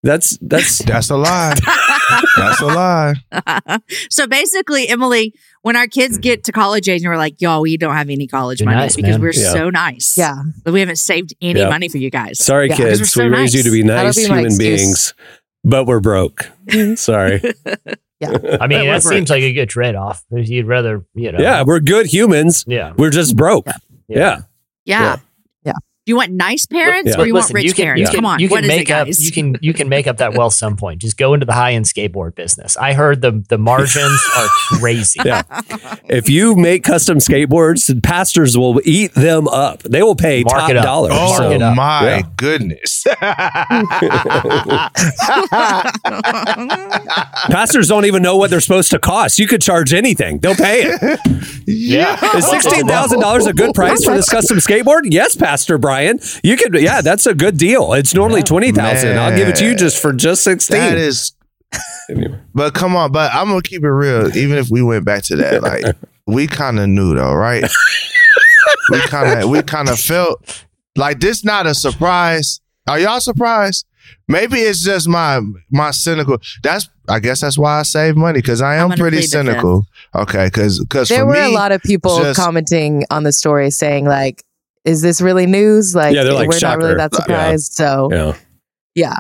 [0.02, 1.54] that's that's That's a lie.
[2.38, 3.13] That's a lie.
[4.10, 7.78] so basically, Emily, when our kids get to college age and we're like, y'all, we
[7.78, 9.21] don't have any college You're money nice, because man.
[9.21, 9.52] we're Yeah.
[9.52, 10.15] so nice.
[10.17, 10.36] yeah.
[10.63, 11.69] But we haven't saved any Yeah.
[11.69, 12.43] money for you guys.
[12.43, 13.00] sorry, Yeah, 'cause kids.
[13.02, 15.13] we're so we raised you to be nice be human beings,
[15.63, 16.50] but we're broke.
[16.95, 17.41] Sorry.
[18.19, 18.38] Yeah.
[18.62, 20.24] I mean, that seems like a good trade off.
[20.32, 21.39] You'd rather you know.
[21.39, 22.65] yeah, we're good humans.
[22.67, 22.93] Yeah.
[22.97, 23.67] We're just broke.
[24.08, 24.17] Yeah.
[24.17, 24.41] Yeah.
[24.86, 25.15] Yeah.
[25.15, 25.21] Do
[26.12, 27.21] you want nice parents Yeah.
[27.21, 28.00] or you Listen, want rich you can, parents?
[28.02, 28.39] you can, Come on.
[28.39, 29.08] You can what is make it, up.
[29.08, 29.26] guys?
[29.26, 31.02] You can you can make up that wealth some point.
[31.02, 32.78] Just go into the high end skateboard business.
[32.78, 34.47] I heard the the margins are
[34.80, 35.19] crazy.
[35.26, 35.43] Yeah.
[36.10, 39.82] If you make custom skateboards, pastors will eat them up.
[39.84, 41.10] They will pay Mark top it dollar.
[41.13, 42.21] Oh So- my Yeah.
[42.38, 43.06] goodness.
[47.50, 49.39] Pastors don't even know what they're supposed to cost.
[49.39, 51.19] You could charge anything; they'll pay it.
[51.67, 52.17] Yeah.
[52.36, 55.02] Is sixteen thousand dollars a good price for this custom skateboard?
[55.06, 56.01] Yes, Pastor Brian.
[56.44, 56.74] You could.
[56.76, 57.94] Yeah, that's a good deal.
[57.94, 59.18] It's normally twenty thousand.
[59.18, 60.80] I'll give it to you just for just sixteen.
[60.80, 61.34] That is
[62.54, 64.36] But come on, but I'm gonna keep it real.
[64.36, 65.84] Even if we went back to that, like
[66.28, 67.64] we kind of knew though, right?
[68.90, 71.44] we kind of we kind of felt like this.
[71.46, 72.60] Not a surprise.
[72.88, 73.86] Are y'all surprised?
[74.28, 75.40] Maybe it's just my
[75.72, 76.38] my cynical.
[76.64, 79.30] That's I guess that's why I save money because I I'm pretty plead the fifth.
[79.32, 79.86] cynical.
[80.16, 83.32] Okay, because because There for were me, a lot of people just- commenting on the
[83.32, 84.44] story saying like,
[84.86, 85.96] "Is this really news?
[85.96, 87.17] Like, Yeah, they're like, we're not really "Shocker." that Yeah.
[87.20, 88.34] surprised." So, yeah.
[88.96, 89.15] yeah.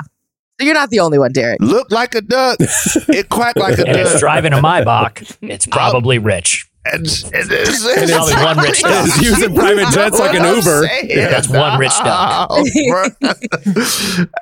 [0.59, 1.59] So you're not the only one, Derek.
[1.59, 2.57] look like a duck.
[3.09, 4.19] It quacked like a And it's duck.
[4.19, 5.35] driving a Maybach.
[5.41, 6.67] It's probably rich.
[6.83, 7.05] And, and
[7.51, 9.05] it's, And it's probably one rich duck.
[9.07, 10.87] It's using private jets like an I'm Uber.
[10.87, 11.07] saying.
[11.15, 12.47] That's one rich duck.
[12.49, 12.63] Oh,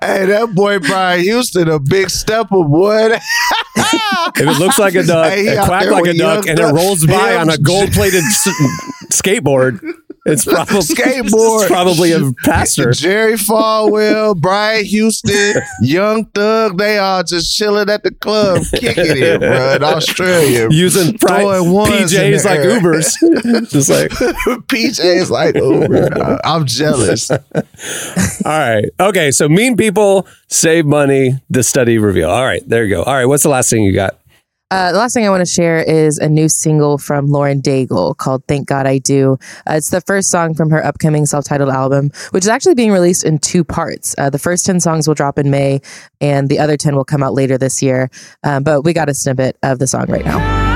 [0.01, 3.17] hey, that boy Brian Houston, a big stepper, boy.
[3.75, 6.45] If it looks like a duck, Hey, it out quack there like a with duck,
[6.45, 8.47] young and it rolls by Him, on a gold-plated s-
[9.11, 9.79] skateboard,
[10.31, 11.61] it's probably Skateboard.
[11.61, 12.91] It's probably a pastor.
[12.93, 19.39] Jerry Falwell, Brian Houston, Young Thug, they all just chilling at the club, kicking it,
[19.39, 20.67] bro, in Australia.
[20.69, 22.79] Using pri- Throwing ones in PJs like air.
[22.79, 23.69] Ubers.
[23.69, 24.11] Just like,
[24.67, 26.39] PJ's like Uber.
[26.43, 27.31] I'm jealous.
[27.31, 27.39] all
[28.45, 28.85] right.
[28.99, 29.31] Okay.
[29.31, 31.39] So mean people save money.
[31.49, 32.29] The study reveal.
[32.29, 32.61] All right.
[32.67, 33.03] There you go.
[33.03, 33.25] All right.
[33.25, 34.17] What's the last thing you got?
[34.71, 38.15] Uh, the last thing I want to share is a new single from Lauren Daigle
[38.15, 42.11] called "Thank God I Do." Uh, it's the first song from her upcoming self-titled album,
[42.31, 44.13] which is actually being released in two parts.
[44.19, 45.81] Uh, the first ten songs will drop in May,
[46.21, 48.11] and the other ten will come out later this year.
[48.43, 50.68] Um, but we got a snippet of the song right now.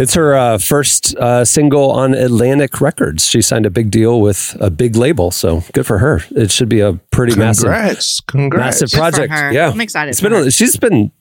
[0.00, 3.26] It's her uh, first uh, single on Atlantic Records.
[3.26, 6.22] She signed a big deal with a big label, so good for her.
[6.30, 8.20] It should be a pretty massive, Congrats.
[8.20, 8.80] Congrats.
[8.80, 9.32] massive Good for project.
[9.34, 9.52] her.
[9.52, 10.50] Yeah, I'm excited It's for been her.
[10.50, 11.12] she's been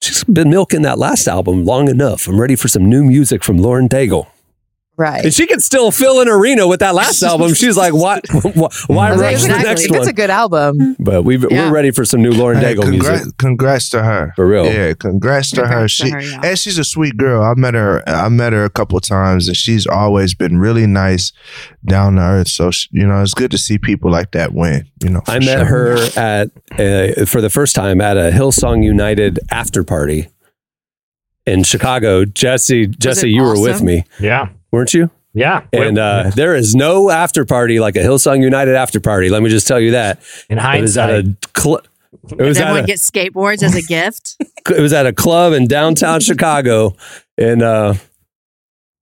[0.00, 2.28] she's been milking that last album long enough.
[2.28, 4.28] I'm ready for some new music from Lauren Daigle.
[5.00, 5.24] Right.
[5.24, 7.54] And she could still fill an arena with that last album.
[7.54, 8.20] She's like, why,
[8.54, 10.06] why, why I rush it's, the a- next it's one?
[10.08, 10.94] a good album.
[10.98, 11.46] But we Yeah.
[11.50, 13.38] we're ready for some new Lauren Hey, Daigle congrats, music.
[13.38, 14.34] congrats to her.
[14.36, 14.66] For real.
[14.66, 15.68] Yeah, congrats to her.
[15.68, 16.40] Congrats to She her, yeah.
[16.44, 17.42] and she's a sweet girl.
[17.42, 18.06] I met her.
[18.06, 21.32] I met her a couple times, and she's always been really nice,
[21.86, 22.48] down to earth.
[22.48, 24.86] So she, you know, it's good to see people like that win.
[25.02, 25.96] You know, I met sure.
[25.96, 30.28] her at uh, for the first time at a Hillsong United after party
[31.46, 32.26] in Chicago.
[32.26, 34.50] Jesse, Jesse, it you were with me, Yeah.
[34.70, 35.10] Weren't you?
[35.32, 35.62] Yeah.
[35.72, 39.28] And uh, there is no after party like a Hillsong United after party.
[39.28, 40.20] Let me just tell you that.
[40.48, 40.78] in hindsight.
[40.78, 41.80] It was at a cl-
[42.22, 44.36] it was Does everyone at a, get skateboards as a gift?
[44.40, 46.96] it was at a club in downtown Chicago,
[47.38, 47.94] and uh,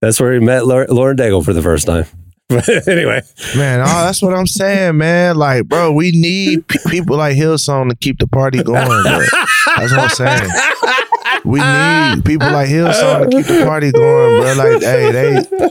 [0.01, 2.05] That's where he met Lauren Daigle for the first time.
[2.49, 3.21] But anyway,
[3.55, 5.35] Man, oh, that's what I'm saying, man.
[5.35, 9.03] Like, bro, we need pe- people like Hillsong to keep the party going, bro.
[9.77, 10.49] That's what I'm saying.
[11.45, 14.53] We need people like Hillsong to keep the party going, bro.
[14.53, 15.69] Like, hey, they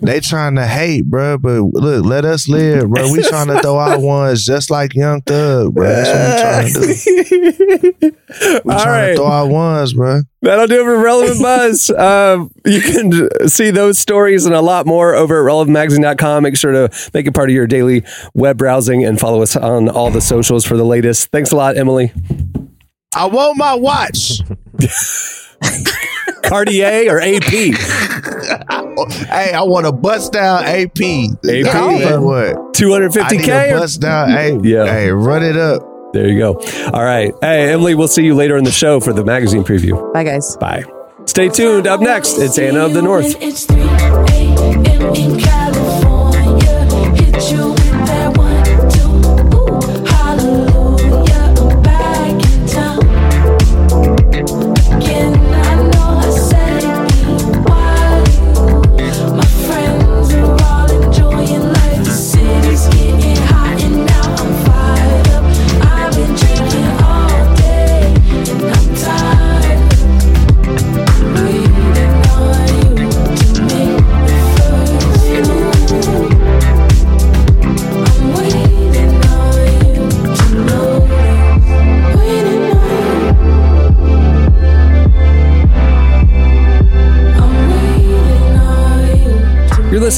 [0.00, 1.36] they trying to hate, bro.
[1.38, 3.10] But look, let us live, bro.
[3.10, 5.88] We trying to throw out ones just like Young Thug, bro.
[5.88, 8.16] That's what we trying to do.
[8.64, 9.08] We All trying right.
[9.10, 10.20] to throw out ones, bro.
[10.42, 11.90] That'll do it for Relevant Buzz.
[12.00, 16.42] Um, you can see those stories and a lot more over at relevantmagazine.com.
[16.44, 19.88] Make sure to make it part of your daily web browsing and follow us on
[19.88, 21.30] all the socials for the latest.
[21.30, 22.12] Thanks a lot, Emily.
[23.14, 24.40] I want my watch.
[26.42, 27.44] Cartier or AP?
[27.44, 27.72] hey,
[29.52, 30.98] I want to bust down AP.
[31.00, 32.22] AP, Tell me man.
[32.22, 32.56] what?
[32.74, 33.44] 250K?
[33.44, 34.30] to or- bust down.
[34.30, 34.86] Hey, Yeah.
[34.86, 35.86] hey, run it up.
[36.12, 36.54] There you go.
[36.92, 37.32] All right.
[37.40, 40.12] Hey, Emily, we'll see you later in the show for the magazine preview.
[40.12, 40.56] Bye, guys.
[40.56, 40.82] Bye.
[41.26, 41.86] Stay tuned.
[41.86, 43.36] Up next, it's Anna of the North.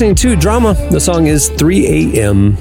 [0.03, 0.75] Listening to Drama.
[0.91, 2.57] The song is 3 a.m.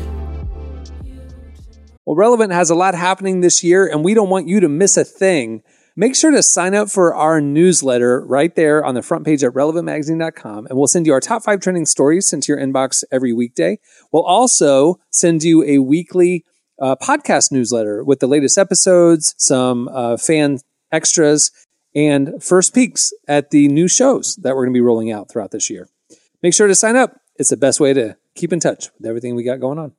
[2.06, 4.96] Well, Relevant has a lot happening this year, and we don't want you to miss
[4.96, 5.64] a thing.
[5.96, 9.54] Make sure to sign up for our newsletter right there on the front page at
[9.54, 13.34] relevantmagazine.com, and we'll send you our top five trending stories sent to your inbox every
[13.34, 13.80] weekday.
[14.12, 16.46] We'll also send you a weekly
[16.80, 20.60] uh, podcast newsletter with the latest episodes, some uh, fan
[20.92, 21.50] extras,
[21.96, 25.50] and first peeks at the new shows that we're going to be rolling out throughout
[25.50, 25.90] this year.
[26.44, 27.21] Make sure to sign up.
[27.36, 29.94] It's the best way to keep in touch with everything we got going on.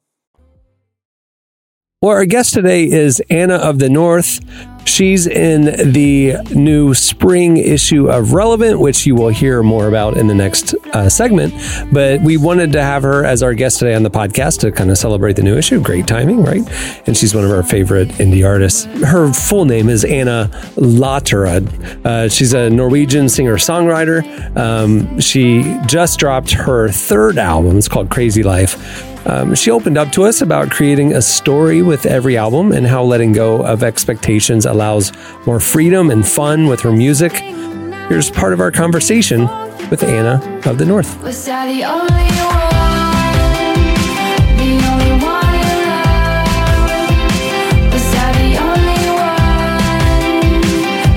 [2.02, 4.40] Well, our guest today is Anna of the North.
[4.84, 10.26] She's in the new spring issue of Relevant, which you will hear more about in
[10.26, 11.54] the next uh, segment.
[11.92, 14.90] But we wanted to have her as our guest today on the podcast to kind
[14.90, 15.80] of celebrate the new issue.
[15.80, 16.68] Great timing, right?
[17.06, 18.86] And she's one of our favorite indie artists.
[19.04, 22.04] Her full name is Anna Lotterud.
[22.04, 24.56] Uh, she's a Norwegian singer songwriter.
[24.56, 27.78] Um, she just dropped her third album.
[27.78, 29.11] It's called Crazy Life.
[29.24, 33.04] Um, she opened up to us about creating a story with every album and how
[33.04, 35.12] letting go of expectations allows
[35.46, 37.32] more freedom and fun with her music.
[38.08, 39.42] Here's part of our conversation
[39.90, 41.22] with Anna of the North.
[41.22, 42.72] Was I the only one?
[44.58, 46.48] The only one in love?
[47.92, 50.62] Was I the only one?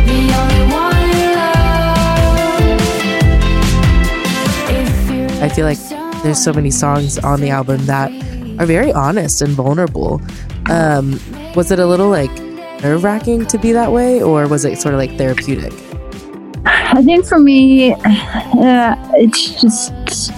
[0.06, 1.30] The only one in
[2.70, 2.82] love?
[4.70, 8.12] If you're I feel like there's so many songs on the album that
[8.60, 10.20] are very honest and vulnerable.
[10.72, 11.20] Um,
[11.56, 12.32] was it a little like
[12.82, 15.72] nerve wracking to be that way, or was it sort of like therapeutic?
[16.66, 20.32] I think for me, uh, it's just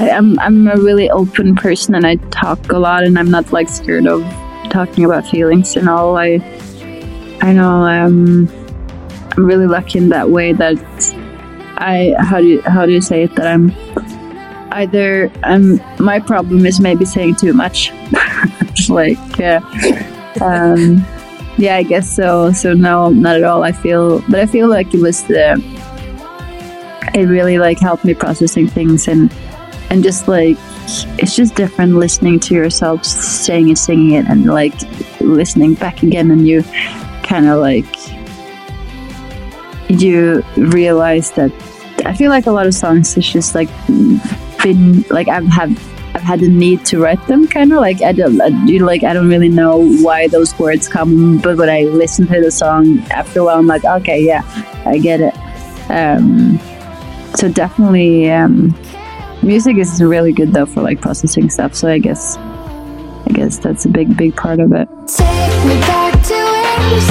[0.00, 3.52] I, I'm I'm a really open person and I talk a lot and I'm not
[3.52, 4.22] like scared of
[4.70, 6.18] talking about feelings and all.
[6.18, 6.40] I
[7.42, 8.48] I know um,
[9.36, 10.82] I'm really lucky in that way that
[11.78, 13.70] I how do you, how do you say it that I'm
[14.76, 17.92] either I'm my problem is maybe saying too much,
[18.88, 19.60] like uh,
[20.40, 21.04] um,
[21.58, 22.52] yeah, I guess so.
[22.52, 23.64] So no, not at all.
[23.64, 25.62] I feel, but I feel like it was the.
[27.14, 29.32] It really like helped me processing things and
[29.88, 30.58] and just like
[31.18, 34.74] it's just different listening to yourself saying and singing it and like
[35.20, 36.62] listening back again and you
[37.22, 37.86] kind of like
[39.88, 41.50] you realize that
[42.04, 43.70] I feel like a lot of songs it's just like
[44.66, 45.70] been like I've have
[46.16, 48.48] I've had the need to write them kind of like I don't I,
[48.78, 52.50] like I don't really know why those words come but when I listen to the
[52.50, 54.42] song after a while I'm like okay yeah
[54.84, 55.34] I get it
[55.88, 56.58] um
[57.36, 58.74] so definitely um
[59.44, 63.84] music is really good though for like processing stuff so I guess I guess that's
[63.84, 64.88] a big big part of it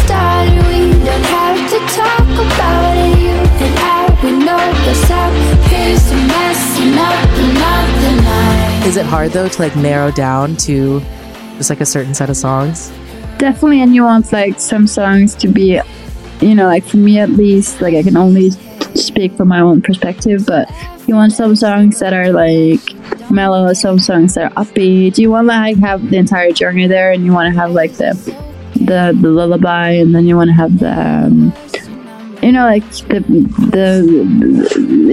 [0.06, 0.66] started.
[0.68, 3.20] We don't have to talk about it.
[3.20, 3.36] You
[3.66, 4.66] and I, we know
[5.12, 5.25] up.
[8.86, 11.00] Is it hard though to like narrow down to
[11.58, 12.92] just like a certain set of songs?
[13.38, 15.78] definitely and you want like some songs to be
[16.40, 18.50] you know like for me at least like i can only
[18.98, 20.70] speak from my own perspective, but
[21.08, 22.82] you want some songs that are like
[23.32, 25.18] mellow, some songs that are upbeat.
[25.18, 28.14] You want like have the entire journey there, and you want to have like the
[28.76, 31.54] the the lullaby, and then you want to have the um,
[32.46, 33.20] you know like the
[33.72, 33.88] the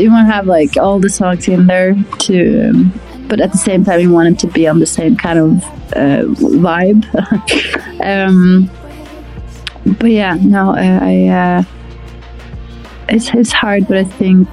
[0.01, 2.69] you want to have like all the songs in there to.
[2.69, 5.39] Um, but at the same time, you want them to be on the same kind
[5.39, 5.65] of
[5.97, 6.25] uh,
[6.61, 7.03] vibe.
[8.05, 8.71] um,
[9.99, 11.65] but yeah, no, I, I uh,
[13.09, 14.49] it's it's hard, but I think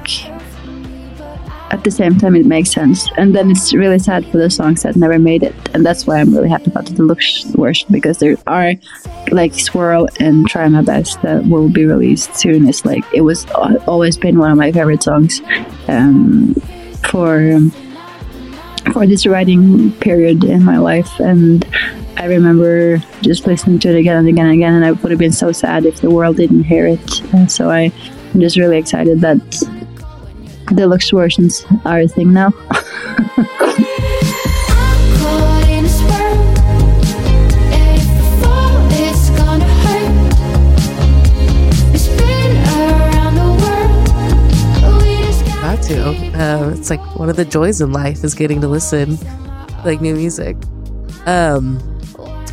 [1.71, 3.09] at the same time it makes sense.
[3.17, 6.19] And then it's really sad for the songs that never made it, and that's why
[6.19, 8.73] I'm really happy about the deluxe version because there are
[9.31, 12.67] like Swirl and Try My Best that will be released soon.
[12.67, 13.49] It's like it was
[13.87, 15.41] always been one of my favorite songs
[15.87, 16.55] um,
[17.09, 17.53] for.
[17.53, 17.71] Um,
[18.93, 21.67] for this writing period in my life and
[22.17, 25.19] I remember just listening to it again and again and again and I would have
[25.19, 27.91] been so sad if the world didn't hear it and so I,
[28.33, 29.39] I'm just really excited that
[30.75, 32.51] deluxe versions are a thing now.
[46.39, 49.17] Uh, it's like one of the joys in life is getting to listen
[49.83, 50.55] like new music.
[51.25, 51.77] Um,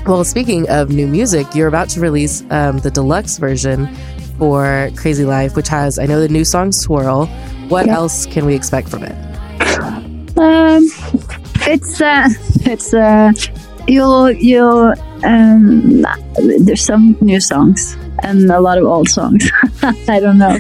[0.07, 3.89] well, speaking of new music, you're about to release um, the deluxe version
[4.39, 7.27] for Crazy Life, which has I know the new song Swirl.
[7.69, 7.97] What Yeah.
[7.97, 9.17] else can we expect from it?
[10.39, 10.87] Um,
[11.67, 12.29] it's uh,
[12.65, 13.33] it's uh,
[13.89, 14.93] you'll you'll
[15.25, 16.05] um,
[16.61, 19.51] there's some new songs and a lot of old songs.
[19.83, 20.59] I don't know.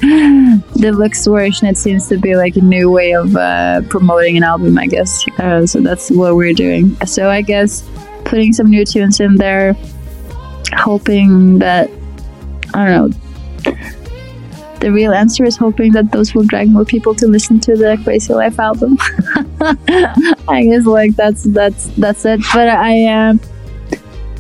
[0.77, 4.77] Deluxe version, it seems to be like a new way of uh, promoting an album,
[4.79, 5.27] I guess.
[5.39, 6.97] Uh, so that's what we're doing.
[7.07, 7.83] So I guess
[8.25, 9.75] putting some new tunes in there,
[10.75, 11.91] hoping that
[12.75, 13.19] I don't know.
[14.81, 17.99] The real answer is hoping that those will drag more people to listen to the
[18.05, 18.97] Crazy Life album.
[20.49, 22.41] I guess like that's that's that's it.
[22.53, 23.41] But I um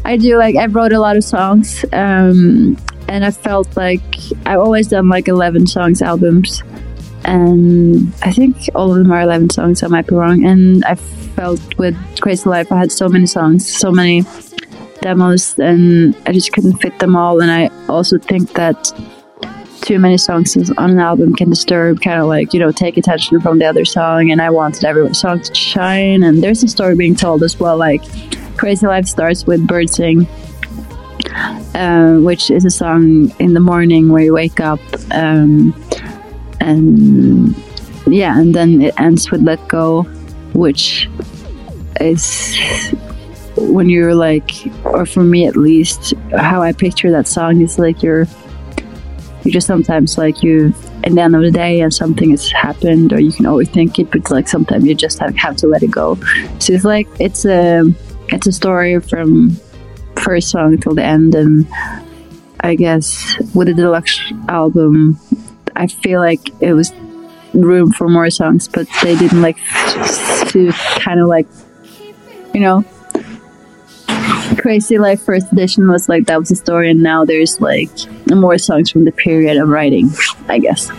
[0.04, 2.76] I do like I wrote a lot of songs um
[3.08, 4.02] and I felt like
[4.44, 6.62] I've always done like 11 songs albums
[7.24, 10.94] and I think all of them are 11 songs I might be wrong and I
[10.94, 14.22] felt with Crazy Life I had so many songs so many
[15.00, 18.92] demos and I just couldn't fit them all and I also think that
[19.86, 23.40] too many songs on an album can disturb kind of like you know take attention
[23.40, 26.24] from the other song and i wanted every song to shine.
[26.24, 28.02] And there's a story being told as well like
[28.56, 30.26] crazy life starts with bird sing
[31.76, 34.80] uh, which is a song in the morning where you wake up
[35.12, 35.72] um,
[36.60, 37.54] and
[38.08, 40.02] yeah and then it ends with let go
[40.52, 41.08] which
[42.00, 42.56] is
[43.56, 44.50] when you're like
[44.84, 48.26] or for me at least how i picture that song is like you're
[49.46, 50.74] you just sometimes like you
[51.04, 54.10] at the end of the day and something has happened or you can overthink it
[54.10, 56.16] but like sometimes you just have, have to let it go.
[56.58, 57.84] So it's like it's a
[58.28, 59.56] it's a story from
[60.16, 61.66] first song till the end and
[62.60, 65.18] i guess with the deluxe album
[65.76, 66.92] i feel like it was
[67.52, 69.56] room for more songs but they didn't like
[70.48, 71.46] to kind of like
[72.54, 72.84] you know
[74.58, 77.90] Crazy Life First Edition was like that was the story, and now there's like
[78.28, 80.10] more songs from the period of writing,
[80.48, 80.90] I guess.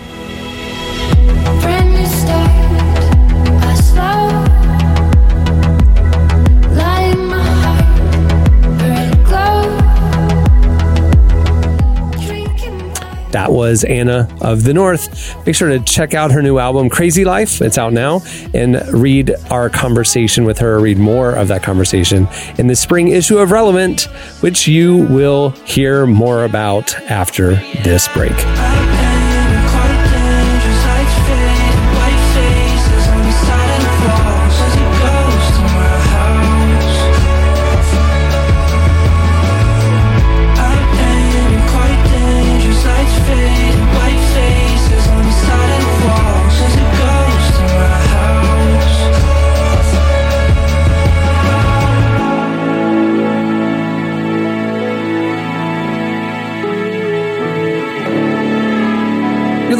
[13.32, 15.36] That was Anna of the North.
[15.46, 17.62] Make sure to check out her new album, Crazy Life.
[17.62, 18.22] It's out now.
[18.54, 23.38] And read our conversation with her, read more of that conversation in the spring issue
[23.38, 24.04] of Relevant,
[24.42, 28.97] which you will hear more about after this break.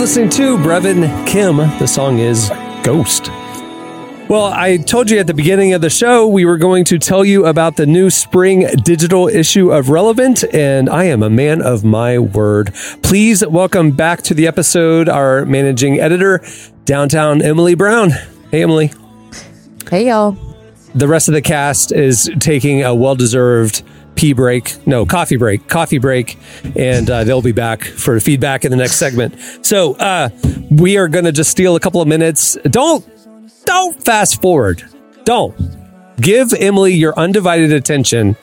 [0.08, 1.58] Listening to Brevin Kim.
[1.58, 2.50] The song is
[2.82, 3.28] Ghost.
[4.30, 7.26] Well, I told you at the beginning of the show we were going to tell
[7.26, 11.84] you about the new spring digital issue of Relevant, and I am a man of
[11.84, 12.74] my word.
[13.04, 16.42] Please welcome back to the episode our managing editor,
[16.86, 18.12] Downtown Emily Brown.
[18.50, 18.94] Hey, Emily.
[19.90, 20.38] Hey, y'all.
[20.96, 23.84] The rest of the cast is taking a well deserved
[24.18, 24.76] pee break.
[24.86, 25.68] No, coffee break.
[25.70, 26.38] Coffee break.
[26.76, 29.36] And uh, they'll be back for feedback in the next segment.
[29.66, 30.30] So uh,
[30.70, 32.58] we are going to just steal a couple of minutes.
[32.64, 33.08] Don't,
[33.66, 34.84] don't fast forward.
[35.24, 35.56] Don't.
[36.20, 38.36] Give Emily your undivided attention.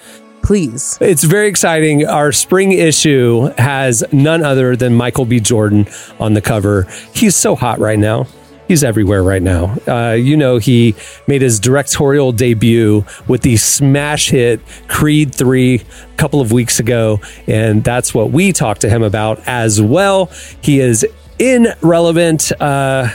[0.42, 0.98] Please.
[1.00, 2.06] It's very exciting.
[2.06, 5.40] Our spring issue has none other than Michael B.
[5.40, 5.88] Jordan
[6.20, 6.86] on the cover.
[7.14, 8.26] He's so hot right now.
[8.66, 9.76] He's everywhere right now.
[9.86, 10.94] Uh, you know, he
[11.26, 17.20] made his directorial debut with the smash hit Creed 3 a couple of weeks ago.
[17.46, 20.30] And that's what we talked to him about as well.
[20.62, 21.06] He is
[21.38, 22.52] irrelevant.
[22.58, 23.10] Uh,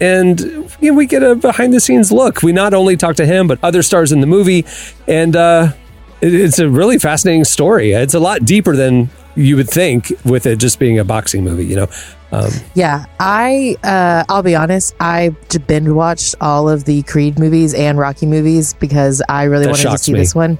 [0.00, 0.40] and
[0.80, 2.42] you know, we get a behind the scenes look.
[2.42, 4.64] We not only talk to him, but other stars in the movie.
[5.08, 5.72] And uh,
[6.20, 7.92] it's a really fascinating story.
[7.92, 11.64] It's a lot deeper than you would think with it just being a boxing movie,
[11.64, 11.88] you know?
[12.32, 14.94] Um, Yeah, I uh, I'll be honest.
[15.00, 15.30] I
[15.66, 19.98] binge watched all of the Creed movies and Rocky movies because I really wanted to
[19.98, 20.20] see me.
[20.20, 20.58] this one.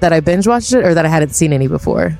[0.00, 2.18] That I binge watched it, or that I hadn't seen any before.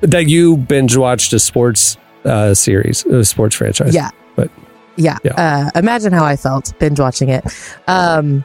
[0.00, 3.94] that you binge watched a sports uh, series, a sports franchise.
[3.94, 4.10] Yeah.
[4.36, 4.50] But
[4.96, 5.18] Yeah.
[5.36, 7.44] Uh, imagine how I felt binge watching it.
[7.88, 8.44] Um,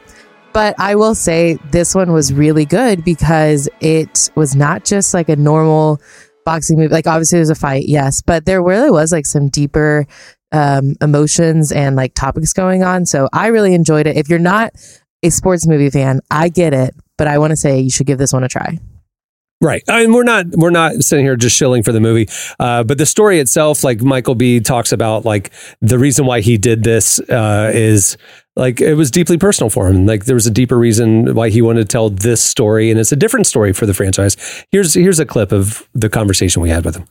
[0.52, 5.28] but I will say this one was really good because it was not just like
[5.28, 6.00] a normal
[6.44, 6.92] boxing movie.
[6.92, 10.06] Like obviously there's a fight, yes, but there really was like some deeper
[10.52, 13.06] um, emotions and like topics going on.
[13.06, 14.16] So I really enjoyed it.
[14.16, 14.72] If you're not
[15.22, 18.18] a sports movie fan, I get it, but I want to say you should give
[18.18, 18.78] this one a try.
[19.62, 19.82] Right.
[19.88, 22.28] I mean, we're not we're not sitting here just shilling for the movie,
[22.58, 26.56] uh, but the story itself, like Michael B talks about, like the reason why he
[26.56, 28.16] did this uh, is
[28.60, 30.04] like it was deeply personal for him.
[30.04, 33.10] Like there was a deeper reason why he wanted to tell this story, and it's
[33.10, 34.36] a different story for the franchise.
[34.70, 37.06] Here's here's a clip of the conversation we had with him.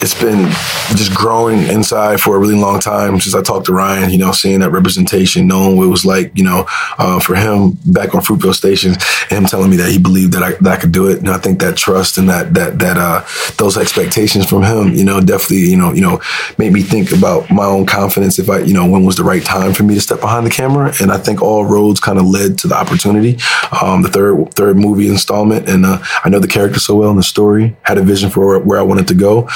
[0.00, 0.46] It's been
[0.94, 4.30] just growing inside for a really long time since I talked to Ryan, you know,
[4.30, 6.66] seeing that representation, knowing what it was like, you know,
[6.98, 8.94] uh, for him back on Fruitvale Station,
[9.28, 11.18] him telling me that he believed that I, that I could do it.
[11.18, 13.24] And I think that trust and that, that, that, uh,
[13.56, 16.22] those expectations from him, you know, definitely, you know, you know,
[16.58, 19.44] made me think about my own confidence if I, you know, when was the right
[19.44, 20.94] time for me to step behind the camera.
[21.02, 23.36] And I think all roads kind of led to the opportunity.
[23.82, 25.68] Um, the third, third movie installment.
[25.68, 28.60] And, uh, I know the character so well and the story had a vision for
[28.60, 29.48] where, I wanted to go.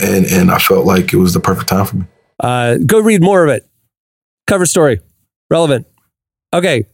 [0.00, 2.04] And, and I felt like it was the perfect time for me.
[2.40, 3.68] Uh, go read more of it.
[4.46, 5.00] Cover story,
[5.50, 5.86] relevant.
[6.52, 6.86] Okay.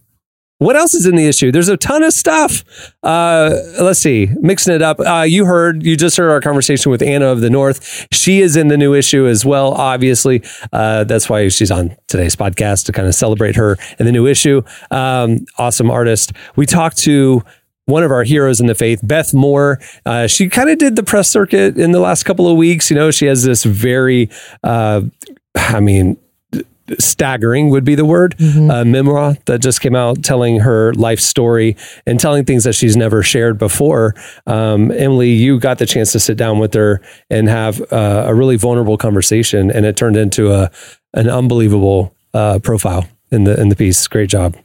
[0.59, 1.51] What else is in the issue?
[1.51, 2.63] There's a ton of stuff.
[3.03, 5.01] Uh, let's see, mixing it up.
[5.01, 8.07] Uh, you heard, you just heard our conversation with Anna of the North.
[8.13, 10.41] She is in the new issue as well, obviously.
[10.73, 14.29] Uh, that's why she's on today's podcast to kind of celebrate her in the new
[14.29, 14.63] issue.
[14.93, 16.33] Um, awesome artist.
[16.55, 17.43] We talked to
[17.87, 19.81] one of our heroes in the faith, Beth Moore.
[20.07, 22.91] Uh, she kind of did the press circuit in the last couple of weeks.
[22.91, 24.31] You know, she has this very,
[24.63, 25.03] uh,
[25.57, 26.17] I mean,
[26.99, 28.35] staggering would be the word
[28.71, 31.77] uh, memoir that just came out telling her life story
[32.07, 34.15] and telling things that she's never shared before
[34.47, 38.35] um, emily you got the chance to sit down with her and have uh, a
[38.35, 40.71] really vulnerable conversation and it turned into a
[41.15, 44.57] an unbelievable uh, profile in the in the piece great job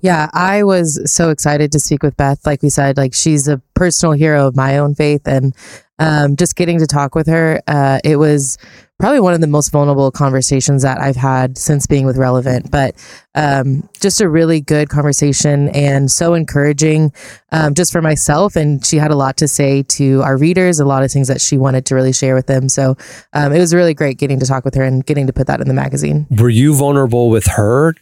[0.00, 2.44] Yeah, I was so excited to speak with Beth.
[2.46, 5.54] Like we said, like she's a personal hero of my own faith, and
[5.98, 8.58] um, just getting to talk with her, uh, it was
[8.98, 12.70] probably one of the most vulnerable conversations that I've had since being with Relevant.
[12.70, 12.94] But
[13.34, 17.12] um, just a really good conversation and so encouraging,
[17.52, 18.56] um, just for myself.
[18.56, 21.40] And she had a lot to say to our readers, a lot of things that
[21.40, 22.68] she wanted to really share with them.
[22.68, 22.96] So
[23.34, 25.60] um, it was really great getting to talk with her and getting to put that
[25.60, 26.26] in the magazine.
[26.30, 27.94] were you vulnerable with her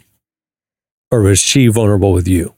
[1.14, 2.54] or was she vulnerable with you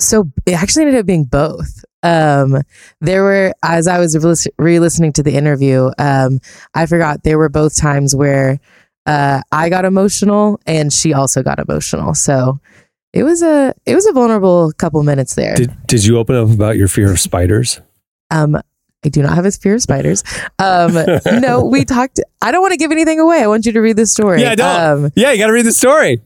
[0.00, 1.84] so it actually ended up being both.
[2.02, 2.62] Um,
[3.00, 6.40] there were, as I was re listening to the interview, um,
[6.74, 8.58] I forgot there were both times where
[9.06, 12.14] uh, I got emotional and she also got emotional.
[12.14, 12.60] So
[13.12, 15.54] it was a it was a vulnerable couple minutes there.
[15.54, 17.80] did, did you open up about your fear of spiders
[18.30, 18.56] Um,
[19.04, 20.22] I do not have a fear of spiders.
[20.58, 20.94] Um,
[21.40, 22.20] no, we talked.
[22.42, 23.42] I don't want to give anything away.
[23.42, 24.40] I want you to read the story.
[24.40, 26.22] yeah don't Um, yeah you got to read the story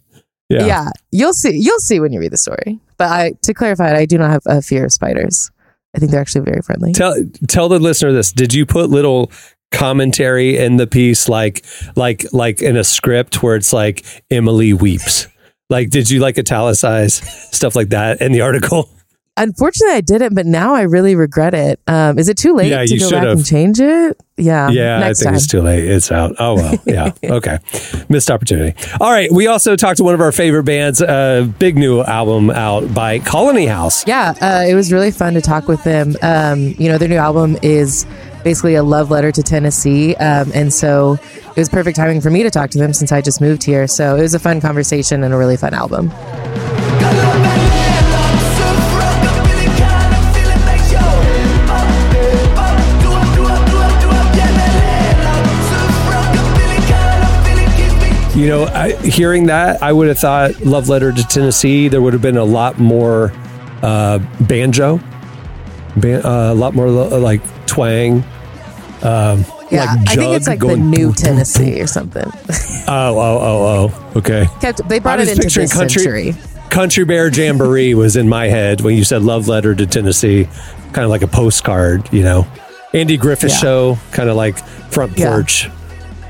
[0.61, 0.91] yeah.
[1.11, 1.57] you'll see.
[1.57, 2.79] You'll see when you read the story.
[2.97, 5.51] But I, to clarify, it, I do not have a fear of spiders.
[5.95, 6.93] I think they're actually very friendly.
[6.93, 7.15] tell
[7.47, 9.31] tell the listener this did you put little
[9.71, 11.65] commentary in the piece like
[11.97, 15.27] like like in a script where it's like emily weeps
[15.69, 17.15] like did you like italicize
[17.57, 18.89] stuff like that in the article
[19.37, 21.81] Unfortunately, I didn't, but now I really regret it.
[21.89, 23.39] Um, is it too late Yeah, to you go back have.
[23.39, 24.17] and change it?
[24.37, 24.69] Yeah.
[24.71, 25.35] yeah i think time.
[25.37, 27.61] it's too late it's out oh well yeah okay
[28.09, 31.79] missed opportunity all right we also talked to one of our favorite bands uh big
[31.79, 35.85] new album out by colony house Yeah, uh, it was really fun to talk with
[35.85, 36.17] them.
[36.21, 38.07] Um, you know, their new album is
[38.43, 40.17] basically a love letter to Tennessee.
[40.17, 43.21] Um, and so it was perfect timing for me to talk to them since I
[43.21, 43.87] just moved here.
[43.87, 46.11] So it was a fun conversation and a really fun album.
[58.45, 62.13] You know, I, hearing that, I would have thought Love Letter to Tennessee, there would
[62.13, 63.33] have been a lot more
[63.81, 65.01] uh, banjo,
[65.97, 68.23] ban- uh, a lot more lo- like twang.
[69.03, 72.31] Um, Yeah, like I think it's like the new boom, boom, Tennessee or something.
[72.87, 73.67] Oh, oh, oh,
[74.13, 74.19] oh.
[74.19, 74.47] Okay.
[74.61, 76.35] Kept, they brought it into this country, century.
[76.69, 80.47] Country Bear Jamboree was in my head when you said love letter to Tennessee,
[80.93, 82.47] kind of like a postcard, you know.
[82.93, 83.57] Andy Griffith Yeah.
[83.57, 84.59] show, kind of like
[84.93, 85.31] front Yeah.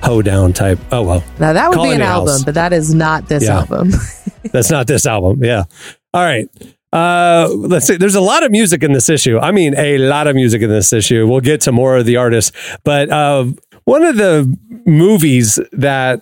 [0.05, 0.78] Hoedown type.
[0.92, 3.59] Oh well, Now that would be an album, but that is not this Yeah.
[3.61, 3.90] album.
[4.52, 5.42] That's not this album.
[5.42, 5.64] Yeah.
[6.12, 6.48] All right.
[6.92, 7.96] Uh, let's see.
[7.96, 9.38] There's a lot of music in this issue.
[9.38, 11.26] I mean, a lot of music in this issue.
[11.26, 12.52] We'll get to more of the artists,
[12.84, 13.46] but uh,
[13.84, 16.20] one of the movies that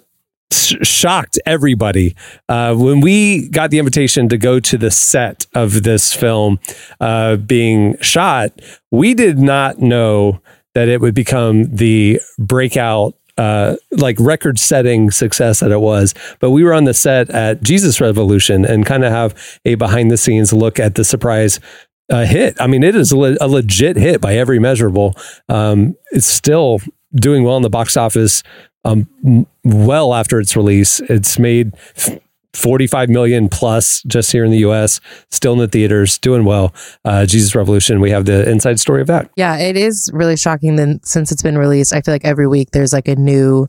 [0.51, 2.15] sh- shocked everybody
[2.49, 6.59] uh, when we got the invitation to go to the set of this film
[7.01, 8.53] uh, being shot.
[8.91, 10.41] We did not know
[10.75, 16.15] that it would become the breakout uh, like record setting success that it was.
[16.41, 20.11] But we were on the set at Jesus Revolution and kind of have a behind
[20.11, 21.61] the scenes look at the surprise
[22.11, 22.61] uh, hit.
[22.61, 25.15] I mean, it is a, le- a legit hit by every measurable.
[25.49, 26.81] Um, it's still
[27.15, 28.43] doing well in the box office.
[28.85, 31.73] Um, well after its release, it's made
[32.55, 35.01] 45 million plus just here in the US,
[35.31, 36.75] still in the theaters, doing well.
[37.05, 39.31] Uh, Jesus Revolution, we have the inside story of that.
[39.37, 40.77] Yeah, it is really shocking.
[40.77, 43.69] Then since it's been released, I feel like every week there's like a new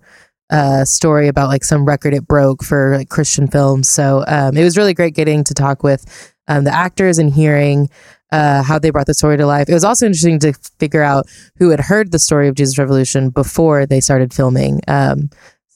[0.49, 3.89] uh, story about like some record it broke for like Christian films.
[3.89, 7.89] So um, it was really great getting to talk with um, the actors and hearing
[8.31, 9.69] uh, how they brought the story to life.
[9.69, 11.27] It was also interesting to figure out
[11.57, 14.81] who had heard the story of Jesus Revolution before they started filming.
[14.87, 15.29] Um,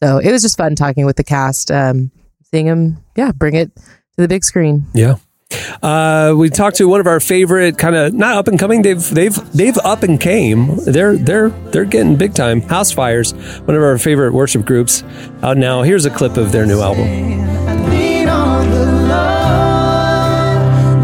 [0.03, 2.11] so it was just fun talking with the cast, um,
[2.51, 3.81] seeing them, yeah, bring it to
[4.17, 4.85] the big screen.
[4.93, 5.15] Yeah.
[5.81, 8.81] Uh, we talked to one of our favorite kind of not up and coming.
[8.81, 10.75] They've they've they've up and came.
[10.83, 12.61] They're they're they're getting big time.
[12.63, 13.33] Housefires,
[13.65, 15.03] one of our favorite worship groups,
[15.41, 15.83] out now.
[15.83, 17.07] Here's a clip of their new album.
[17.89, 20.57] Lean on the Lord,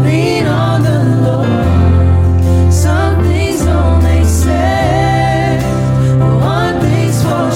[0.04, 2.72] lean on the Lord.
[2.72, 5.64] Some things don't make sense,
[6.18, 7.50] but one thing's for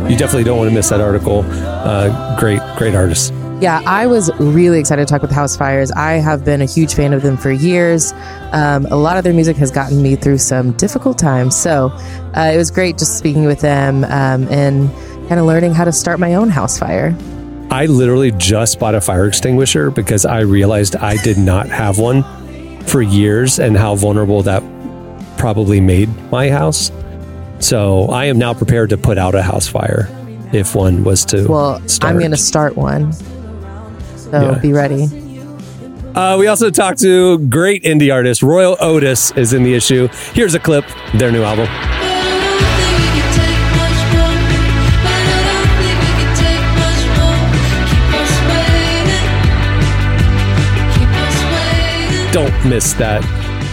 [0.00, 0.10] sure.
[0.10, 1.44] You definitely don't want to miss that article.
[1.84, 3.32] Uh, great great artist.
[3.60, 5.94] Yeah, I was really excited to talk with Housefires.
[5.94, 8.12] I have been a huge fan of them for years.
[8.52, 11.56] Um, a lot of their music has gotten me through some difficult times.
[11.56, 11.90] So
[12.36, 14.90] uh, it was great just speaking with them um, and
[15.28, 17.16] kind of learning how to start my own house fire.
[17.70, 22.24] I literally just bought a fire extinguisher because I realized I did not have one
[22.82, 24.62] for years and how vulnerable that
[25.38, 26.90] probably made my house.
[27.60, 30.08] So I am now prepared to put out a house fire
[30.54, 31.46] if one was to.
[31.46, 32.12] Well, start.
[32.12, 33.12] I'm going to start one.
[33.12, 34.58] So Yeah.
[34.60, 35.08] be ready.
[36.14, 40.08] Uh, we also talked to great indie artist Royel Otis is in the issue.
[40.32, 40.84] Here's a clip,
[41.14, 41.66] their new album.
[52.32, 53.22] Don't miss that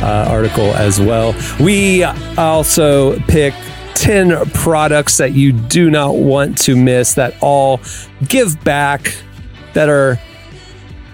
[0.03, 1.33] uh, article as well.
[1.59, 3.55] We also pick
[4.01, 7.79] 10 products that you do not want to miss that all
[8.27, 9.15] give back,
[9.73, 10.19] that are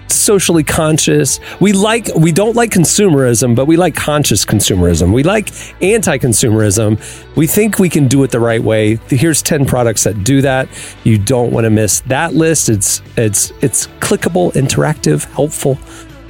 [0.08, 1.38] socially conscious.
[1.60, 5.12] We like we don't like consumerism, but we like conscious consumerism.
[5.12, 5.50] We like
[5.82, 7.36] anti-consumerism.
[7.36, 8.96] We think we can do it the right way.
[9.08, 10.70] Here's 10 products that do that.
[11.04, 12.70] You don't want to miss that list.
[12.70, 15.78] It's it's it's clickable, interactive, helpful.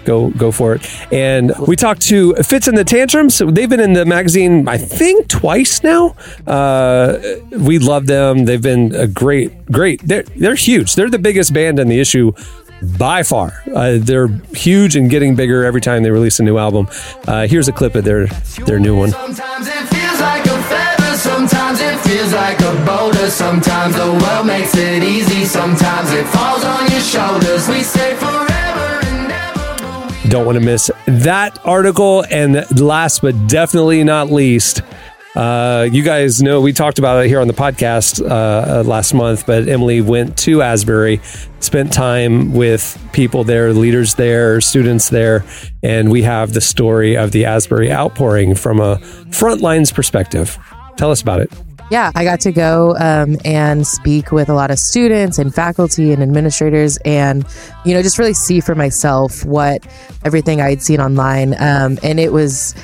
[0.05, 1.13] Go go for it.
[1.13, 3.39] And we talked to Fitz and the Tantrums.
[3.39, 6.15] They've been in the magazine, I think, twice now.
[6.47, 7.19] Uh,
[7.51, 8.45] we love them.
[8.45, 10.01] They've been a great, great.
[10.03, 10.95] They're they're huge.
[10.95, 12.33] They're the biggest band in the issue
[12.97, 13.63] by far.
[13.75, 16.89] Uh, they're huge and getting bigger every time they release a new album.
[17.27, 18.27] Uh, here's a clip of their
[18.67, 19.11] their new one.
[19.11, 23.31] Sometimes it feels like a feather, sometimes it feels like a boulder.
[23.31, 27.69] Sometimes the world makes it easy, sometimes it falls on your shoulders.
[27.69, 28.58] We say forever.
[30.29, 32.25] Don't want to miss that article.
[32.31, 34.83] And last but definitely not least,
[35.35, 39.47] uh, you guys know we talked about it here on the podcast uh, last month,
[39.47, 41.21] but Emily went to Asbury,
[41.61, 45.45] spent time with people there, leaders there, students there,
[45.83, 48.99] and we have the story of the Asbury outpouring from a
[49.33, 50.59] front lines perspective.
[50.97, 51.53] Tell us about it.
[51.91, 56.13] Yeah, I got to go um, and speak with a lot of students and faculty
[56.13, 57.47] and administrators, and
[57.85, 59.87] you know, just really see for myself what
[60.25, 61.55] everything I had seen online.
[61.55, 62.75] Um, and it was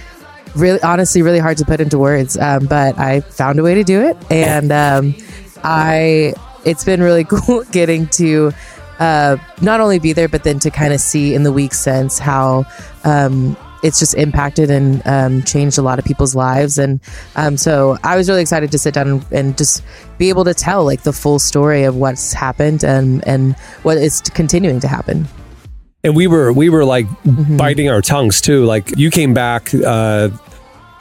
[0.57, 2.39] really, honestly, really hard to put into words.
[2.39, 5.15] Um, but I found a way to do it, and um,
[5.63, 6.35] I.
[6.65, 8.51] It's been really cool getting to
[8.99, 12.19] uh, not only be there, but then to kind of see in the week since
[12.19, 12.65] how
[13.05, 13.55] um,
[13.85, 16.79] it's just impacted and um, changed a lot of people's lives.
[16.79, 17.01] And
[17.37, 19.83] um, so I was really excited to sit down and, and just
[20.19, 23.55] be able to tell like the full story of what's happened and and
[23.85, 25.29] what is continuing to happen.
[26.03, 27.57] And we were we were like Mm-hmm.
[27.57, 28.65] biting our tongues too.
[28.65, 30.29] Like you came back uh,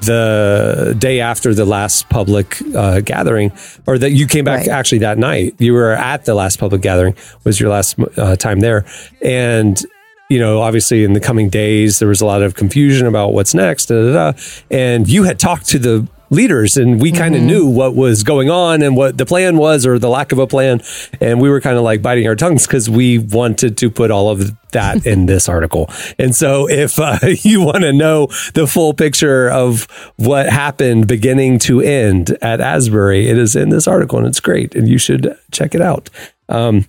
[0.02, 3.52] the day after the last public uh, gathering,
[3.88, 4.68] or that you came back Right.
[4.70, 5.56] actually that night.
[5.60, 7.16] You were at the last public gathering.
[7.46, 8.86] Was your last uh, time there,
[9.22, 9.82] and
[10.30, 13.54] you know, obviously in the coming days there was a lot of confusion about what's
[13.54, 13.88] next.
[13.88, 14.40] Da, da, da.
[14.72, 17.48] And you had talked to the leaders and we kind of Mm-hmm.
[17.48, 20.48] knew what was going on and what the plan was or the lack of a
[20.48, 20.82] plan
[21.22, 24.30] and we were kind of like biting our tongues because we wanted to put all
[24.30, 28.96] of that in this article and so if uh, you want to know the full
[28.96, 29.84] picture of
[30.16, 34.74] what happened beginning to end at asbury it is in this article and it's great
[34.74, 36.10] and you should check it out
[36.50, 36.86] um,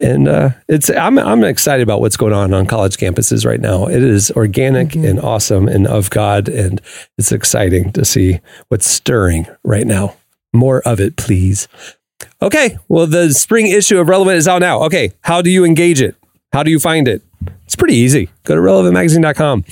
[0.00, 3.86] and uh, it's I'm I'm excited about what's going on on college campuses right now.
[3.86, 6.80] It is organic and awesome and of God, and
[7.16, 10.16] it's exciting to see what's stirring right now.
[10.52, 11.68] More of it, please.
[12.40, 14.82] Okay, well, the spring issue of Relevant is out now.
[14.84, 16.16] Okay, how do you engage it?
[16.52, 17.22] How do you find it?
[17.64, 18.30] It's pretty easy.
[18.44, 19.64] Go to relevantmagazine.com.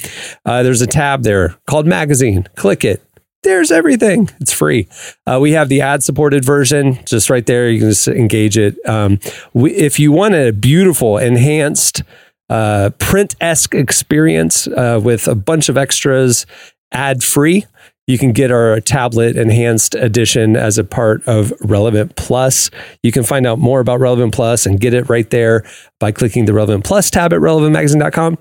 [0.45, 2.47] Uh, there's a tab there called Magazine.
[2.55, 3.03] Click it.
[3.47, 4.28] There's everything.
[4.40, 4.88] It's free.
[5.24, 7.70] Uh, we have the ad supported version just right there.
[7.70, 8.76] You can just engage it.
[8.88, 9.20] Um,
[9.55, 12.03] we, if you want a beautiful, enhanced,
[12.51, 16.44] uh, print esque experience uh, with a bunch of extras
[16.90, 17.66] ad free,
[18.09, 22.68] you can get our tablet enhanced edition as a part of Relevant Plus.
[23.05, 25.64] You can find out more about Relevant Plus and get it right there
[26.01, 28.38] by clicking the Relevant Plus tab at relevantmagazine.com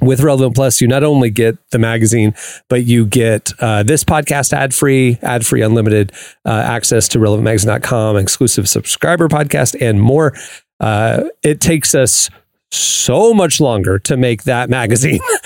[0.00, 2.34] with Relevant Plus, you not only get the magazine,
[2.68, 6.12] but you get uh, this podcast ad free, ad free, unlimited
[6.44, 10.34] uh, access to relevantmagazine.com, exclusive subscriber podcast, and more.
[10.80, 12.28] Uh, it takes us
[12.70, 15.20] so much longer to make that magazine,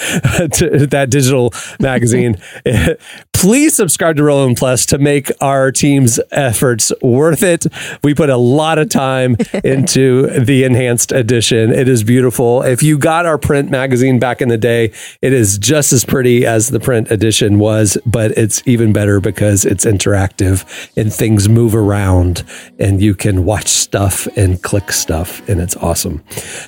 [0.53, 2.37] to, that digital magazine.
[3.33, 7.67] Please subscribe to Relevant Plus to make our team's efforts worth it.
[8.03, 11.73] We put a lot of time into the enhanced edition.
[11.73, 12.63] It is beautiful.
[12.63, 14.93] If you got our print magazine back in the day,
[15.23, 19.65] it is just as pretty as the print edition was, but it's even better because
[19.65, 20.65] it's interactive
[20.97, 22.45] and things move around
[22.79, 26.23] and you can watch stuff and click stuff and it's awesome.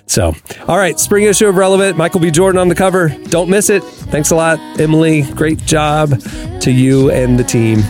[0.07, 0.34] So,
[0.68, 1.97] all right, spring issue of Relevant.
[1.97, 2.30] Michael B.
[2.30, 3.09] Jordan on the cover.
[3.09, 3.82] Don't miss it.
[3.82, 5.22] Thanks a lot, Emily.
[5.32, 6.20] Great job
[6.61, 7.80] to you and the team.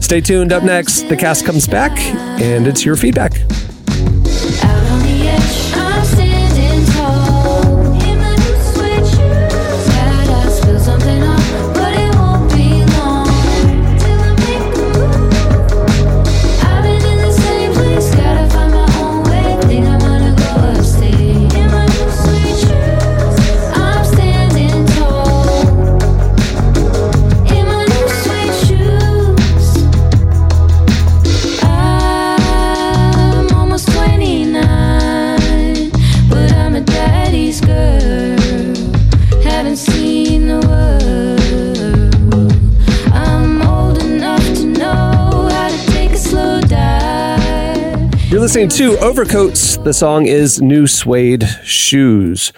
[0.00, 0.52] Stay tuned.
[0.52, 1.98] Up next, the cast comes back
[2.40, 3.32] and it's your feedback.
[48.44, 49.82] Listening to Overcoats.
[49.84, 52.52] The song is New Suede Shoes.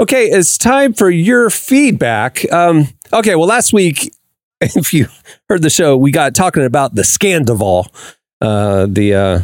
[0.00, 2.44] Okay, it's time for your feedback.
[2.52, 4.12] Um, okay, well, last week,
[4.60, 5.06] if you
[5.48, 7.86] heard the show, we got talking about the Scandoval,
[8.40, 9.40] uh, the uh,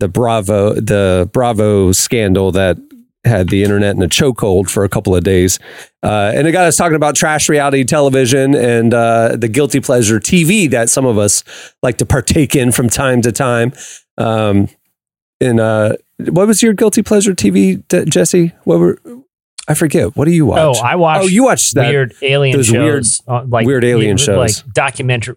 [0.00, 2.76] the Bravo, the Bravo scandal that
[3.24, 5.60] had the internet in a chokehold for a couple of days,
[6.02, 10.18] uh, and it got us talking about trash reality television and uh, the guilty pleasure
[10.18, 11.44] TV that some of us
[11.84, 13.72] like to partake in from time to time.
[14.18, 14.68] Um,
[15.40, 18.52] and uh, what was your guilty pleasure TV, Jesse?
[18.64, 18.98] What were
[19.68, 20.16] I forget?
[20.16, 20.58] What do you watch?
[20.60, 21.22] Oh, I watch.
[21.22, 24.36] Oh, you watched that weird alien those shows, weird, uh, like weird alien shows.
[24.64, 25.36] like documentary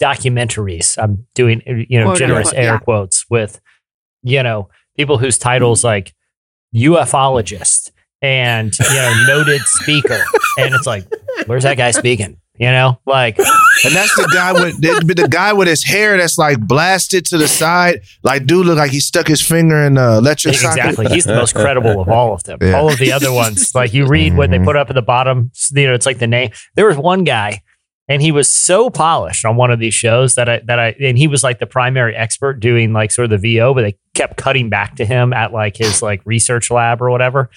[0.00, 1.00] documentaries.
[1.02, 2.78] I'm doing you know Quote, generous unquote, air yeah.
[2.78, 3.60] quotes with
[4.22, 6.14] you know people whose titles like
[6.74, 7.90] ufologist
[8.22, 10.24] and you know noted speaker,
[10.58, 11.04] and it's like,
[11.46, 12.39] where's that guy speaking?
[12.60, 13.38] You know, like,
[13.84, 17.38] And that's the guy with the, the guy with his hair that's like blasted to
[17.38, 18.02] the side.
[18.22, 20.78] Like, dude, look like he stuck his finger in the electric socket.
[20.78, 21.08] Exactly.
[21.08, 22.58] He's the most credible of all of them.
[22.70, 22.78] Yeah.
[22.78, 24.66] All of the other ones, like you read what they mm-hmm.
[24.66, 26.50] put up at the bottom, you know, it's like the name.
[26.74, 27.62] There was one guy
[28.06, 31.16] and he was so polished on one of these shows that I that I and
[31.16, 34.36] he was like the primary expert doing like sort of the VO, but they kept
[34.36, 37.50] cutting back to him at like his like research lab or whatever.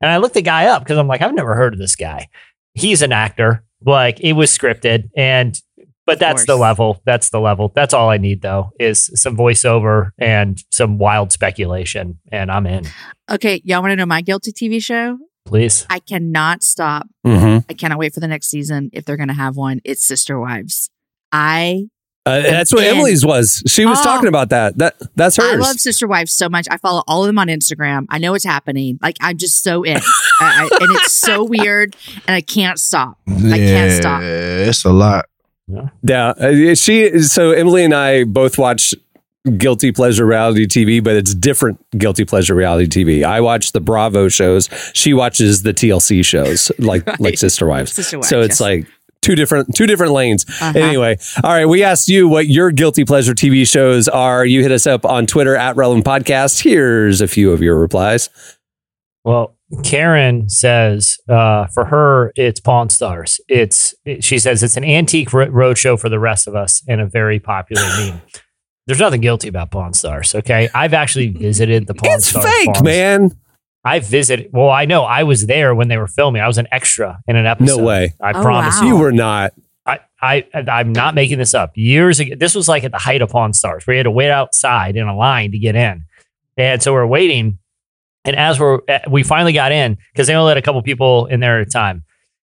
[0.00, 2.28] And I looked the guy up because I'm like, I've never heard of this guy.
[2.74, 3.64] He's an actor.
[3.84, 5.58] Like it was scripted and
[6.06, 7.02] but that's the level.
[7.04, 7.70] That's the level.
[7.74, 12.84] That's all I need though is some voiceover and some wild speculation and I'm in.
[13.30, 15.18] Okay, y'all want to know my guilty TV show?
[15.44, 15.86] Please.
[15.90, 17.06] I cannot stop.
[17.26, 17.64] Mhm.
[17.68, 19.80] I cannot wait for the next season if they're going to have one.
[19.84, 20.90] It's Sister Wives.
[21.30, 21.88] I
[22.28, 23.62] Uh, that's what And- Emily's was.
[23.66, 24.04] She was Oh.
[24.04, 24.78] talking about that.
[24.78, 25.46] That that's hers.
[25.52, 26.66] I love Sister Wives so much.
[26.70, 28.06] I follow all of them on Instagram.
[28.10, 28.98] I know what's happening.
[29.02, 30.00] Like I'm just so in, I,
[30.40, 33.18] I, and it's so weird, and I can't stop.
[33.28, 34.22] I can't stop.
[34.22, 35.26] It's a lot.
[36.02, 37.18] Yeah, uh, she.
[37.20, 38.94] So Emily and I both watch
[39.56, 43.24] guilty pleasure reality TV, but it's different guilty pleasure reality TV.
[43.24, 44.68] I watch the Bravo shows.
[44.94, 47.92] She watches the TLC shows, like like Sister Wives.
[47.92, 48.60] Sister Wives, so it's yes.
[48.60, 48.86] like
[49.22, 50.44] two different two different lanes.
[50.48, 50.72] Uh-huh.
[50.78, 51.66] Anyway, all right.
[51.66, 54.44] We asked you what your guilty pleasure TV shows are.
[54.44, 56.62] You hit us up on Twitter at Relevant Podcast.
[56.62, 58.30] Here's a few of your replies.
[59.24, 63.40] Well, Karen says uh, for her, it's Pawn Stars.
[63.48, 67.00] It's it- she says it's an antique ro- roadshow for the rest of us and
[67.00, 68.22] a very popular meme.
[68.86, 70.34] There's nothing guilty about Pawn Stars.
[70.34, 72.46] Okay, I've actually visited the Pawn It's Stars.
[72.46, 72.82] It's fake, farms.
[72.82, 73.30] man.
[73.88, 74.50] I visited.
[74.52, 76.42] Well, I know I was there when they were filming.
[76.42, 77.78] I was an extra in an episode.
[77.78, 78.14] No way.
[78.20, 78.86] I Oh, promise wow.
[78.86, 79.52] You were not.
[79.86, 81.72] I, I, I'm not making this up.
[81.76, 84.10] Years ago, this was like at the height of Pawn Stars, where you had to
[84.10, 86.04] wait outside in a line to get in.
[86.56, 87.58] And so we're waiting.
[88.24, 91.26] And as we're, eh, we finally got in because they only let a couple people
[91.26, 92.04] in there at a time.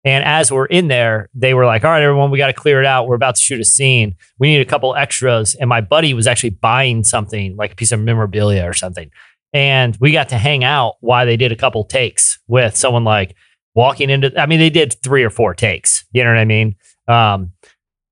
[0.05, 2.79] And as we're in there, they were like, all right, everyone, we got to clear
[2.79, 3.07] it out.
[3.07, 4.15] We're about to shoot a scene.
[4.39, 5.53] We need a couple extras.
[5.55, 9.11] And my buddy was actually buying something like a piece of memorabilia or something.
[9.58, 13.36] And we got to hang out while they did a couple takes with someone like
[13.74, 16.05] walking into, I mean, they did three or four takes.
[16.12, 16.76] You know what I mean?
[17.08, 17.53] Um,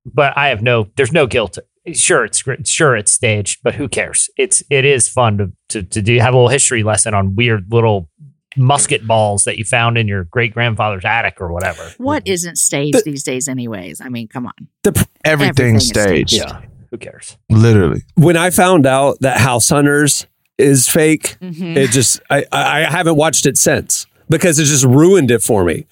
[0.05, 1.59] but I have no, there's no guilt.
[1.93, 2.43] Sure, it's.
[2.63, 4.27] Sure, it's staged, but who cares?
[4.37, 7.71] It's it is fun to to to do have a little history lesson on weird
[7.71, 8.09] little
[8.57, 11.93] musket balls that you found in your great grandfather's attic or whatever.
[11.99, 14.01] What isn't staged these days, anyways?
[14.01, 14.53] I mean, come on.
[14.81, 14.89] The,
[15.23, 16.29] Everything Everything's is staged.
[16.31, 16.49] staged.
[16.49, 17.37] Yeah, who cares?
[17.51, 18.01] Literally.
[18.15, 20.25] when I found out that House Hunters
[20.57, 21.75] is fake, Mhm.
[21.77, 25.63] it just I, I I haven't watched it since because it just ruined it for
[25.63, 25.85] me.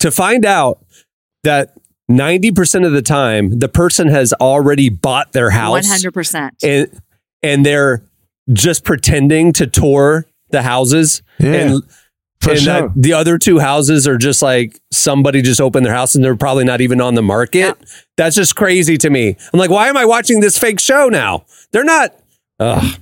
[0.00, 0.84] To find out
[1.44, 1.74] that
[2.08, 6.54] ninety percent of the time the person has already bought their house hundred percent.
[6.62, 6.88] and
[7.42, 8.02] and they're
[8.52, 11.82] just pretending to tour the houses Yeah, and
[12.40, 12.80] for and sure.
[12.88, 16.34] that the other two houses are just like somebody just opened their house and they're
[16.36, 17.76] probably not even on the market.
[18.16, 19.36] That's just crazy to me.
[19.52, 21.44] I'm like, why am I watching this fake show now?
[21.70, 22.14] They're not.
[22.58, 22.96] Ugh,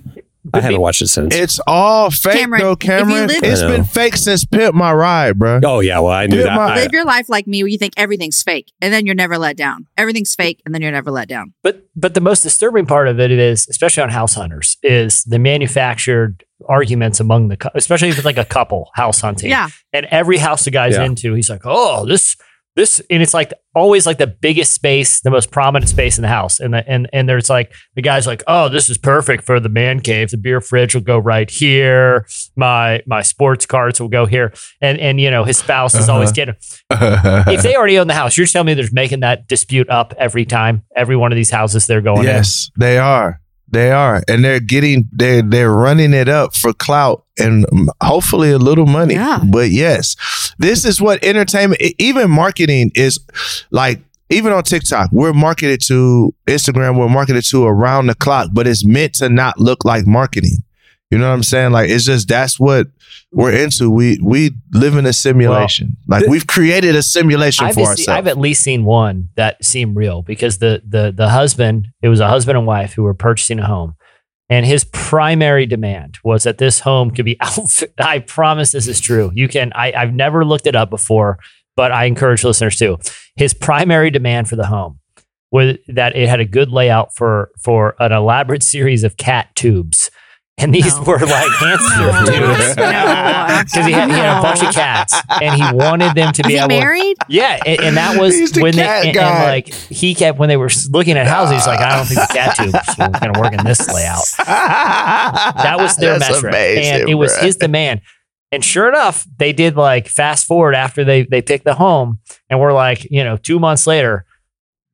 [0.55, 1.35] I haven't watched it since.
[1.35, 3.27] It's all fake Cameron, though, if you Cameron.
[3.29, 5.61] live- It's I been fake since Pimp My Ride, bro.
[5.65, 6.57] oh yeah, well I knew Dude, that.
[6.57, 9.15] my- I- Live your life like me, where you think everything's fake, and then you're
[9.15, 9.87] never let down.
[9.99, 11.53] Everything's fake, and then you're never let down.
[11.63, 15.39] But but the most disturbing part of it is, especially on House Hunters, is the
[15.39, 19.51] manufactured arguments among the, cou- especially if it's like a couple house hunting.
[19.51, 19.69] Yeah.
[19.93, 21.05] And every house the guy's Yeah.
[21.05, 22.37] into, he's like, oh, this,
[22.81, 26.29] this, and it's like always like the biggest space, the most prominent space in the
[26.29, 26.59] house.
[26.61, 29.69] And the, and, and there's like, the guy's like, oh, this is perfect for the
[29.69, 30.31] man cave.
[30.31, 32.27] The beer fridge will go right here.
[32.57, 34.53] My, my sports cards will go here.
[34.81, 36.35] And, and, you know, his spouse is always Uh-huh.
[36.35, 36.55] getting,
[37.55, 40.45] if they already own the house, you're telling me they're making that dispute up every
[40.45, 42.25] time, every one of these houses they're going in.
[42.25, 43.41] yes, they are.
[43.73, 47.65] They are, and they're getting they they're running it up for clout and
[48.03, 49.15] hopefully a little money.
[49.15, 49.41] Yeah.
[49.45, 50.17] But yes,
[50.59, 53.19] this is what entertainment, even marketing is
[53.71, 54.01] like.
[54.33, 56.97] Even on TikTok, we're marketed to Instagram.
[56.97, 60.63] We're marketed to around the clock, but it's meant to not look like marketing.
[61.11, 61.73] You know what I'm saying?
[61.73, 62.87] Like it's just that's what
[63.33, 63.91] we're into.
[63.91, 65.97] We we live in a simulation.
[66.07, 68.09] like we've created a simulation I've, for ourselves.
[68.09, 72.21] I've at least seen one that seemed real because the the the husband, it was
[72.21, 73.97] a husband and wife who were purchasing a home,
[74.49, 77.93] and his primary demand was that this home could be outfit.
[77.99, 79.31] I promise this is true.
[79.35, 79.73] You can.
[79.75, 81.39] I, I've never looked it up before,
[81.77, 82.99] but I encourage listeners to.
[83.35, 85.01] His primary demand for the home
[85.51, 90.10] was that it had a good layout for for an elaborate series of cat tubes.
[90.63, 91.03] And these No.
[91.05, 92.25] were like hamster No.
[92.55, 92.77] tubes.
[92.77, 93.47] No.
[93.61, 96.47] Because he, had- he had a bunch of cats and he wanted them to Is
[96.47, 97.17] be he able married?
[97.29, 100.49] yeah, and, and that was He's the when they and, and, like he kept when
[100.49, 101.57] they were looking at houses.
[101.57, 104.25] He's like, I don't think the cat tubes are going to work in this layout.
[104.39, 107.43] That was their That's metric, amazing, and it was bruh.
[107.43, 108.01] his demand.
[108.53, 112.59] And sure enough, they did like fast forward after they they picked the home, and
[112.61, 114.25] we're like, you know, two months later,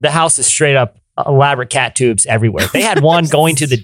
[0.01, 2.67] the house is straight up uh, elaborate cat tubes everywhere.
[2.73, 3.77] They had one going to the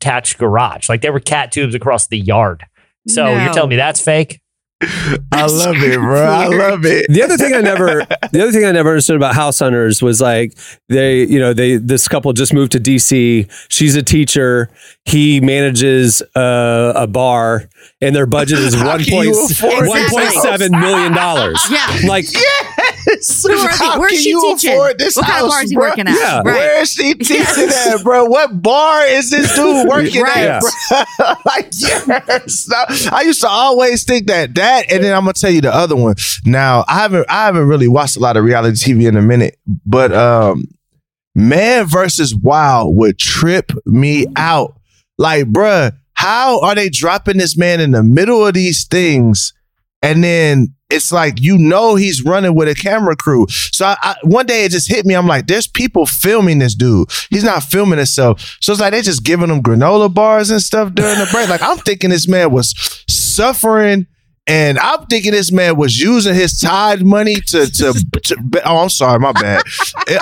[0.00, 2.64] detached garage, like there were cat tubes across the yard.
[3.08, 3.44] So No.
[3.44, 4.40] you're telling me that's fake?
[5.32, 6.22] I love it, bro.
[6.22, 7.06] I love it.
[7.08, 10.20] the other thing I never, the other thing I never understood about House Hunters was
[10.20, 10.56] like
[10.88, 13.50] they, you know, they this couple just moved to DC.
[13.68, 14.70] She's a teacher.
[15.04, 17.68] He manages uh, a bar,
[18.00, 21.60] and their budget is How one can point you afford one point seven million dollars.
[21.68, 21.98] Yeah.
[22.06, 22.77] Like this?
[23.46, 23.76] Who are they?
[23.76, 24.72] How Where's can she you teaching?
[24.72, 25.88] afford this What kind of house, bar is he bro?
[25.88, 26.14] working at?
[26.14, 26.36] Yeah.
[26.36, 26.44] Right.
[26.44, 28.24] Where is she teaching at, bro?
[28.26, 30.36] What bar is this dude working Right.
[30.48, 31.26] at, bro?
[31.46, 32.68] like, yes.
[33.12, 35.96] I used to always think that that, and then I'm gonna tell you the other
[35.96, 36.14] one.
[36.44, 39.58] Now, I haven't, I haven't really watched a lot of reality TV in a minute,
[39.86, 40.64] but um,
[41.34, 44.74] Man versus Wild would trip me out.
[45.18, 49.52] Like, bruh, how are they dropping this man in the middle of these things?
[50.02, 53.46] And then it's like, you know, he's running with a camera crew.
[53.48, 55.14] So I, I, one day it just hit me.
[55.14, 57.10] I'm like, there's people filming this dude.
[57.30, 58.56] He's not filming himself.
[58.60, 61.48] So it's like they're just giving him granola bars and stuff during the break.
[61.48, 64.06] Like, I'm thinking this man was suffering.
[64.48, 67.92] And I'm thinking this man was using his tithe money to to,
[68.24, 69.62] to oh I'm sorry my bad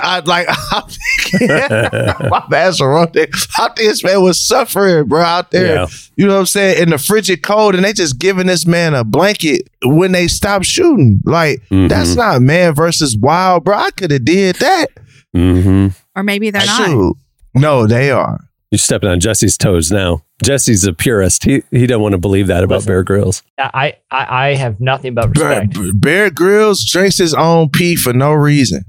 [0.01, 1.49] I like I'm thinking,
[2.31, 5.87] my bad's the wrong thing I think this man was suffering bro out there Yeah.
[6.16, 8.95] you know what I'm saying in the frigid cold and they just giving this man
[8.95, 11.89] a blanket when they stop shooting like Mm-hmm.
[11.89, 14.87] that's not man versus wild bro I could have did that
[15.35, 15.89] Mm-hmm.
[16.18, 16.87] Or maybe they're not.
[16.87, 17.16] Shoot.
[17.55, 18.41] no they are
[18.77, 20.22] You're stepping on Jesse's toes now.
[20.43, 21.45] Jesse's a purist.
[21.45, 23.43] He he don't want to believe that about Bear Grylls.
[23.57, 25.99] I, I I have nothing but Bear, respect.
[25.99, 28.85] Bear Grylls drinks his own pee for no reason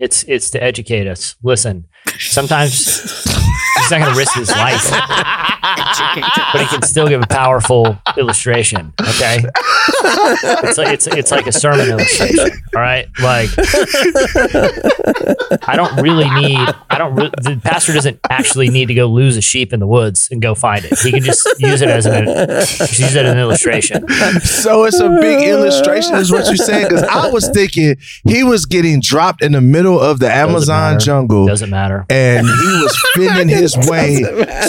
[0.00, 1.36] It's it's to educate us.
[1.44, 1.86] Listen,
[2.18, 2.86] sometimes
[3.78, 8.92] he's not going to risk his life, but he can still give a powerful illustration.
[9.00, 9.42] Okay,
[10.64, 12.50] it's like it's it's like a sermon illustration.
[12.74, 13.48] All right, like
[15.68, 16.58] I don't really need.
[16.90, 17.14] I don't.
[17.14, 20.40] Re- the pastor doesn't actually need to go lose a sheep in the woods and
[20.42, 20.98] go find it.
[20.98, 24.06] He can just use it as an use it as an illustration.
[24.40, 26.88] So it's a big illustration, is what you're saying?
[26.88, 27.96] Because I was thinking
[28.26, 31.04] he was getting dropped in the middle of the Amazon matter.
[31.04, 31.46] jungle.
[31.46, 31.99] Doesn't matter.
[32.08, 34.20] And he was fending his way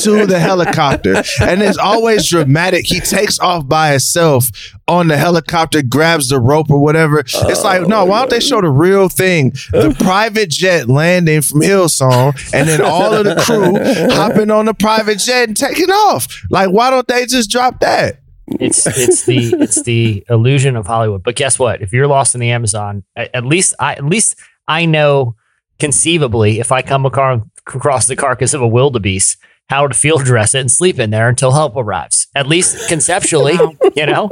[0.02, 1.24] to the helicopter.
[1.42, 2.86] And it's always dramatic.
[2.86, 4.50] He takes off by himself
[4.88, 7.20] on the helicopter, grabs the rope or whatever.
[7.20, 9.52] It's like, no, why don't they show the real thing?
[9.72, 13.78] The private jet landing from Hillsong, and then all of the crew
[14.14, 16.44] hopping on the private jet and taking off.
[16.50, 18.22] Like, why don't they just drop that?
[18.60, 21.24] It's it's the it's the illusion of Hollywood.
[21.24, 21.82] But guess what?
[21.82, 25.36] If you're lost in the Amazon, at, at least I at least I know
[25.82, 30.60] conceivably if I come across the carcass of a wildebeest, how to field dress it
[30.60, 32.28] and sleep in there until help arrives.
[32.36, 33.58] At least conceptually,
[33.96, 34.30] you know.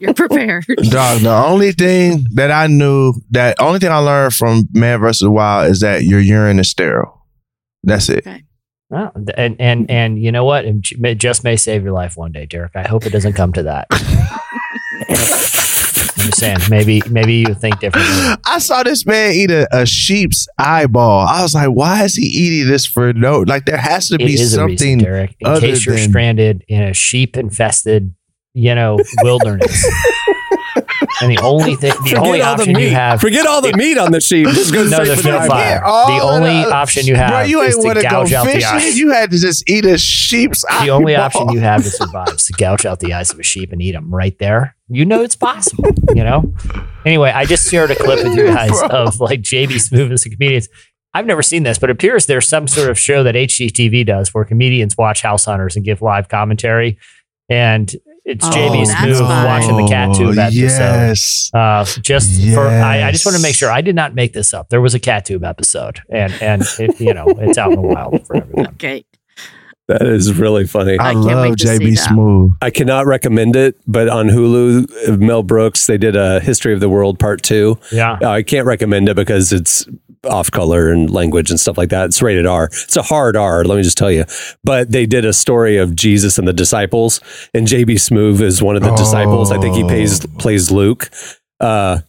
[0.00, 0.66] You're prepared.
[0.66, 5.28] Dog, the only thing that I knew, that only thing I learned from Man vs.
[5.28, 7.26] Wild is that your urine is sterile.
[7.84, 8.26] That's it.
[8.90, 10.64] Well, and and and you know what?
[10.64, 12.72] It j- it just may save your life one day, Derek.
[12.74, 13.86] I hope it doesn't come to that.
[16.22, 18.12] I'm just saying, maybe maybe you think differently.
[18.46, 21.26] I saw this man eat a, a sheep's eyeball.
[21.26, 23.40] I was like, why is he eating this for no?
[23.40, 25.36] Like, there has to It be is a reason, something Derek.
[25.40, 28.14] In other case you're than- stranded in a sheep infested,
[28.54, 29.84] you know, wilderness.
[31.20, 32.92] and the only thing, the Forget only all the option you meat.
[32.92, 34.46] have, Forget all the meat on the sheep.
[34.48, 35.80] Just go no, straight there's for the no fire.
[35.80, 38.32] The only the- option you have Bro, you is ain't to want to go gouge
[38.32, 38.68] out the fishing.
[38.70, 38.88] eye.
[38.94, 42.44] You had to just eat a sheep's The only option you have to survive is
[42.46, 44.76] to gouge out the eyes of a sheep and eat them right there.
[44.92, 46.52] You know it's possible, you know?
[47.04, 48.88] Anyway, I just shared a clip with you guys Bro.
[48.88, 50.68] of like JB Smoove and comedians.
[51.14, 54.32] I've never seen this, but it appears there's some sort of show that HGTV does
[54.32, 56.98] where comedians watch house hunters and give live commentary.
[57.48, 59.44] And it's Oh, JB that's Smoove fun.
[59.44, 60.54] watching the cat tube Oh, episode.
[60.54, 61.50] Yes.
[61.52, 64.54] Uh, just for I, I just want to make sure I did not make this
[64.54, 64.68] up.
[64.70, 67.86] There was a cat tube episode, and and it, you know it's out in the
[67.86, 68.66] wild for everyone.
[68.74, 69.04] Okay.
[69.98, 70.98] That is really funny.
[70.98, 72.08] I, I love wait to see JB that.
[72.08, 72.56] Smoove.
[72.62, 76.88] I cannot recommend it, but on Hulu, Mel Brooks, they did a History of the
[76.88, 77.78] World Part Two.
[77.90, 79.86] Yeah, Uh, I can't recommend it because it's
[80.24, 82.06] off color and language and stuff like that.
[82.06, 82.66] It's rated R.
[82.66, 84.24] It's a hard R, let me just tell you.
[84.62, 87.20] But they did a story of Jesus and the disciples,
[87.52, 89.50] and JB Smoove is one of the disciples.
[89.52, 91.10] I think he plays plays Luke.
[91.60, 92.00] Uh,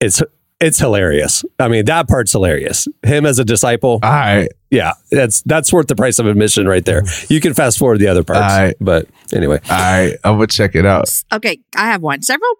[0.00, 0.22] it's
[0.60, 1.44] it's hilarious.
[1.58, 2.86] I mean, that part's hilarious.
[3.02, 4.48] Him as a disciple, All right.
[4.70, 7.02] yeah, that's that's worth the price of admission right there.
[7.28, 8.76] You can fast forward the other parts, All right.
[8.80, 9.60] but anyway.
[9.70, 10.16] All right.
[10.24, 11.08] I'm going to check it out.
[11.32, 12.22] Okay, I have one.
[12.22, 12.50] Several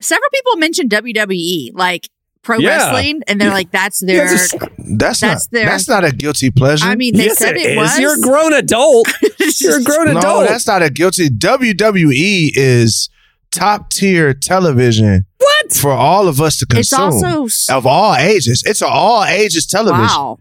[0.00, 2.08] several people mentioned WWE, like
[2.42, 2.76] pro Yeah.
[2.92, 4.28] wrestling, and they're like, that's their.
[4.28, 6.86] just- That's, That's not their- that's not a guilty pleasure.
[6.86, 7.76] I mean, they yes, said it it, is.
[7.76, 7.98] was.
[7.98, 9.08] You're a grown adult.
[9.60, 10.48] You're a grown no, adult.
[10.48, 11.28] that's not a guilty.
[11.28, 13.08] WWE is
[13.50, 15.24] top tier television.
[15.38, 15.72] What?
[15.72, 17.34] For all of us to It's consume.
[17.40, 18.62] also of all ages.
[18.66, 20.04] It's an all ages television.
[20.06, 20.38] wow.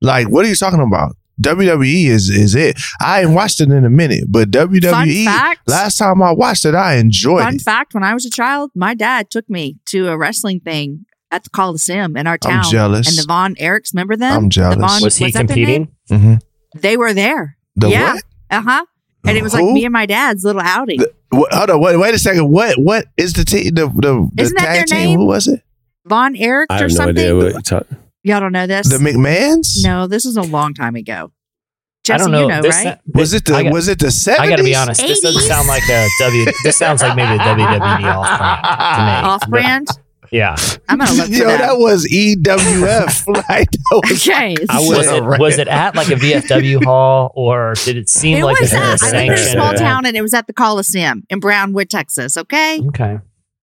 [0.00, 1.16] Like, what are you talking about?
[1.42, 2.78] WWE is is it.
[3.00, 5.24] I ain't watched it in a minute, but WWE.
[5.24, 5.60] fact.
[5.68, 7.62] last time I watched it, I enjoyed Fun it.
[7.62, 11.42] fact: When I was a child, my dad took me to a wrestling thing at
[11.42, 12.70] the Coliseum in our I'm town.
[12.70, 13.08] jealous.
[13.08, 14.44] And the Von Erichs, remember them?
[14.44, 14.76] I'm jealous.
[14.76, 15.88] The Von, was he that their competing?
[16.10, 16.34] Mm-hmm.
[16.78, 17.56] They were there.
[17.76, 18.14] The yeah.
[18.14, 18.24] what?
[18.50, 18.84] Uh huh.
[19.26, 19.72] And it was like Who?
[19.74, 21.00] me and my dad's little outing.
[21.30, 22.50] What, hold on, wait, wait a second.
[22.50, 23.74] What what is the team?
[23.74, 24.98] The the, the Isn't that tag their team?
[25.10, 25.18] name?
[25.20, 25.62] Who was it?
[26.06, 27.16] Von Erich I or have no something.
[27.18, 27.96] idea what you're talking.
[28.22, 28.88] Y'all don't know this?
[28.88, 29.82] The McMahons?
[29.84, 31.30] no, this was a long time ago.
[31.32, 32.42] I Jesse, don't know.
[32.42, 32.98] you know, This right?
[32.98, 34.38] sa- Was it the I got- was it the 70s?
[34.38, 35.00] I got to be honest.
[35.00, 35.46] This doesn't 80s?
[35.48, 36.44] sound like a W.
[36.62, 39.26] This sounds like maybe a WWE off brand.
[39.26, 39.88] Off brand.
[40.34, 40.56] Yeah.
[40.88, 41.58] I'm gonna look for Yo, that.
[41.60, 43.26] that was EWF.
[43.48, 44.56] like that was okay.
[44.68, 48.44] I Was it was it at like a VFW hall or did it seem It
[48.44, 50.34] like was it at, was I a lived in a small town and it was
[50.34, 52.36] at the Coliseum in Brownwood, Texas.
[52.36, 52.80] Okay.
[52.88, 53.18] Okay.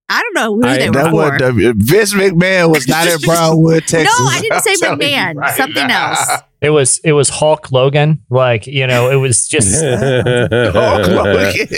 [0.08, 1.16] I don't know who I- they were that for.
[1.30, 1.72] was W.
[1.76, 4.18] Vince McMahon was not in Brownwood, Texas.
[4.18, 5.34] no, I didn't say I'm McMahon.
[5.36, 6.10] right Something now.
[6.10, 6.42] else.
[6.60, 8.22] It was it was Hulk Logan.
[8.30, 11.68] Like you know, it was just Hulk Hogan.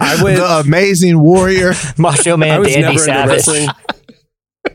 [0.00, 1.72] I went- the Amazing Warrior.
[1.98, 3.68] Macho I Man was Dandy never into Savage.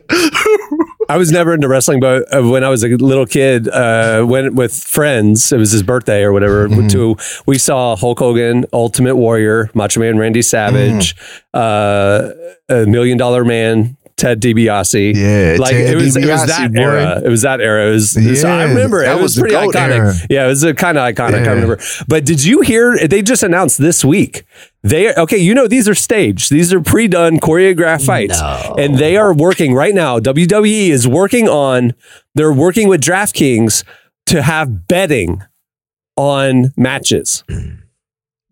[1.08, 4.54] I was never into wrestling, but uh, when I was a little kid, uh, went
[4.54, 5.52] with friends.
[5.52, 6.68] It was his birthday or whatever.
[6.68, 6.88] Mm-hmm.
[6.88, 11.30] To we saw Hulk Hogan, Ultimate Warrior, Macho Man Randy Savage, Mm.
[11.54, 13.96] uh, a Million Dollar Man.
[14.16, 16.80] Ted DiBiase, Yeah, like Ted it was, it was that boy.
[16.80, 17.20] era.
[17.22, 17.88] It was that era.
[17.88, 19.06] It was, it was- I remember it.
[19.06, 19.96] that It was, was pretty iconic.
[19.96, 20.14] era.
[20.30, 21.44] Yeah, it was a kind of iconic.
[21.44, 21.50] Yeah.
[21.50, 21.78] I remember.
[22.08, 22.96] But did you hear?
[23.06, 24.44] They just announced this week.
[24.82, 25.36] They okay.
[25.36, 26.50] You know these are staged.
[26.50, 28.40] These are pre-done choreographed fights,
[28.78, 30.18] and they are working right now.
[30.18, 31.92] WWE is working on.
[32.34, 33.84] They're working with DraftKings
[34.26, 35.42] to have betting
[36.16, 37.44] on matches.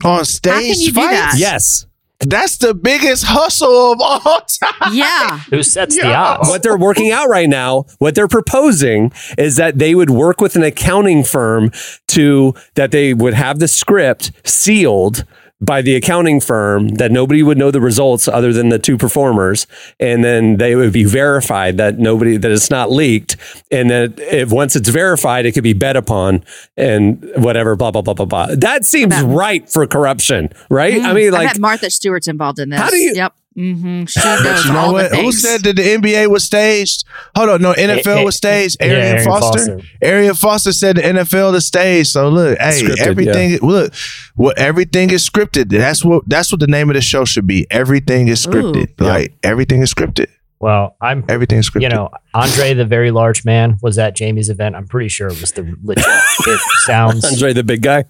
[0.04, 1.38] On stage How can you do fights?
[1.40, 1.86] Yes.
[2.28, 4.92] That's the biggest hustle of all time.
[4.94, 5.38] Yeah.
[5.50, 6.48] Who sets the odds?
[6.48, 10.56] what they're working out right now, what they're proposing is that they would work with
[10.56, 11.70] an accounting firm
[12.08, 15.24] to that they would have the script sealed
[15.64, 19.66] by the accounting firm that nobody would know the results other than the two performers
[19.98, 23.36] and then they would be verified that nobody that it's not leaked
[23.70, 26.44] and that if once it's verified it could be bet upon
[26.76, 29.24] and whatever blah blah blah blah blah that seems Bet.
[29.26, 31.14] right for corruption right i Mm.
[31.14, 32.80] mean I like bet Martha Stewart's involved in this.
[32.80, 33.32] How do you- Yep.
[33.56, 34.04] Mm-hmm.
[34.06, 35.14] She But knows you know what?
[35.14, 37.04] Who said that the NBA was staged?
[37.36, 38.78] Hold on, no, NFL was staged.
[38.80, 39.58] yeah, Arian Arian Foster.
[39.58, 39.88] Foster.
[40.02, 42.08] Arian Foster said the NFL is staged.
[42.08, 43.94] So look, hey, Scripted, everything look,
[44.34, 45.68] what everything is scripted.
[45.68, 47.66] That's what that's what the name of the show should be.
[47.70, 49.00] Everything is scripted.
[49.00, 49.04] Ooh.
[49.04, 50.26] Like everything is scripted.
[50.60, 51.82] Well, I'm Everything is scripted.
[51.82, 54.74] you know, Andre the very large man was at Jamie's event.
[54.74, 56.04] I'm pretty sure it was the legit.
[56.06, 58.04] It sounds andre the big guy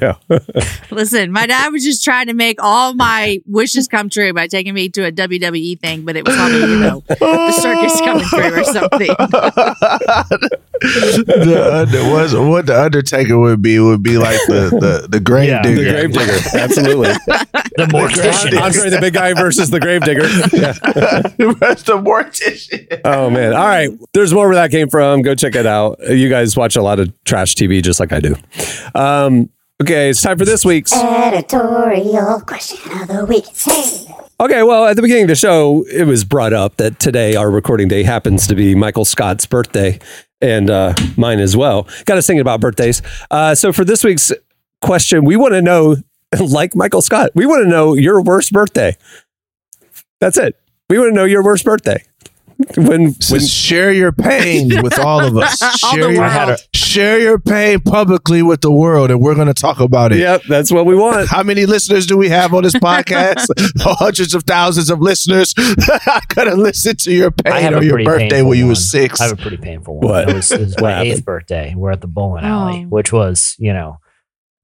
[0.00, 0.14] yeah
[0.90, 4.74] Listen, my dad was just trying to make all my wishes come true by taking
[4.74, 8.60] me to a WWE thing, but it was probably, you know, the circus coming through
[8.60, 9.08] or something.
[10.80, 15.62] the under, what's, what the Undertaker would be would be like the the, the grave
[15.62, 15.82] digger.
[15.82, 16.08] Yeah, the digger.
[16.08, 17.12] grave digger absolutely
[17.76, 18.60] the mortician.
[18.60, 20.26] Andre the big guy versus the grave digger.
[20.52, 20.72] Yeah.
[21.38, 23.00] The mortician.
[23.04, 23.52] Oh man.
[23.54, 23.90] All right.
[24.12, 25.22] There's more where that came from.
[25.22, 25.98] Go check it out.
[26.08, 28.36] You guys watch a lot of trash TV just like I do.
[28.94, 29.50] Um,
[29.82, 30.92] okay, it's time for this week's.
[30.92, 33.46] Editorial question of the week.
[33.56, 34.14] Hey.
[34.40, 37.50] Okay, well, at the beginning of the show, it was brought up that today, our
[37.50, 39.98] recording day, happens to be Michael Scott's birthday
[40.40, 41.88] and uh, mine as well.
[42.04, 43.02] Got us thinking about birthdays.
[43.30, 44.32] Uh, so for this week's
[44.80, 45.96] question, we want to know,
[46.40, 48.96] like Michael Scott, we want to know your worst birthday.
[50.20, 50.56] That's it.
[50.88, 52.02] We want to know your worst birthday.
[52.76, 55.58] When, So when share your pain with all of us.
[55.78, 56.58] Share the your, world.
[56.74, 60.18] share your pain publicly with the world, and we're going to talk about it.
[60.18, 61.28] Yep, that's what we want.
[61.28, 63.46] How many listeners do we have on this podcast?
[63.78, 65.54] Hundreds of thousands of listeners.
[65.56, 68.58] I could have listened to your pain have on a your pretty birthday painful when
[68.58, 68.70] you one.
[68.70, 69.20] was six.
[69.20, 70.08] I have a pretty painful one.
[70.08, 70.28] What?
[70.28, 71.12] It was, it was my happened?
[71.12, 71.74] eighth birthday.
[71.76, 72.48] We're at the bowling oh.
[72.48, 72.88] alley, Oh.
[72.88, 73.98] which was, you know,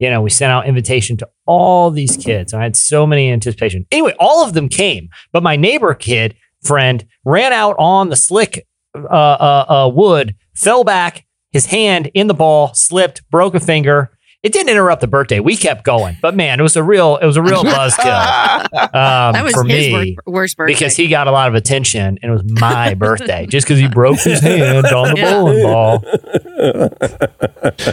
[0.00, 2.52] you know, we sent out invitation to all these kids.
[2.52, 3.86] I had so many anticipation.
[3.92, 6.34] Anyway, all of them came, but my neighbor kid
[6.64, 12.26] friend ran out on the slick uh, uh, uh, wood, fell back, his hand in
[12.26, 14.13] the ball, slipped, broke a finger.
[14.44, 15.40] It didn't interrupt the birthday.
[15.40, 19.32] We kept going, but man, it was a real, it was a real buzzkill um,
[19.32, 20.74] that was for his me wor- worst birthday.
[20.74, 23.88] because he got a lot of attention and it was my birthday just because he
[23.88, 25.32] broke his hand on the Yeah.
[25.32, 26.00] bowling ball.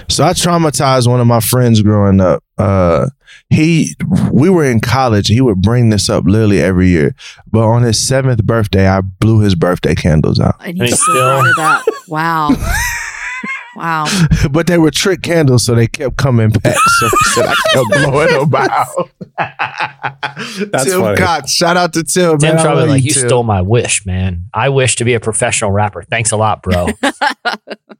[0.09, 2.43] So I traumatized one of my friends growing up.
[2.57, 3.07] Uh,
[3.49, 3.95] he,
[4.31, 5.27] we were in college.
[5.29, 7.15] He would bring this up literally every year.
[7.51, 10.55] But on his seventh birthday, I blew his birthday candles out.
[10.59, 12.07] and And he he still still- brought it up.
[12.09, 12.49] Wow.
[13.75, 14.05] Wow.
[14.51, 16.75] but they were trick candles, so they kept coming back.
[16.99, 19.09] So he said I kept blowing them out.
[20.71, 21.17] That's Tim funny.
[21.17, 22.37] Cox, shout out to Tim.
[22.37, 22.59] Tim man.
[22.59, 23.27] I probably like, you Tim.
[23.27, 24.43] stole my wish, man.
[24.53, 26.03] I wish to be a professional rapper.
[26.03, 26.87] Thanks a lot, bro.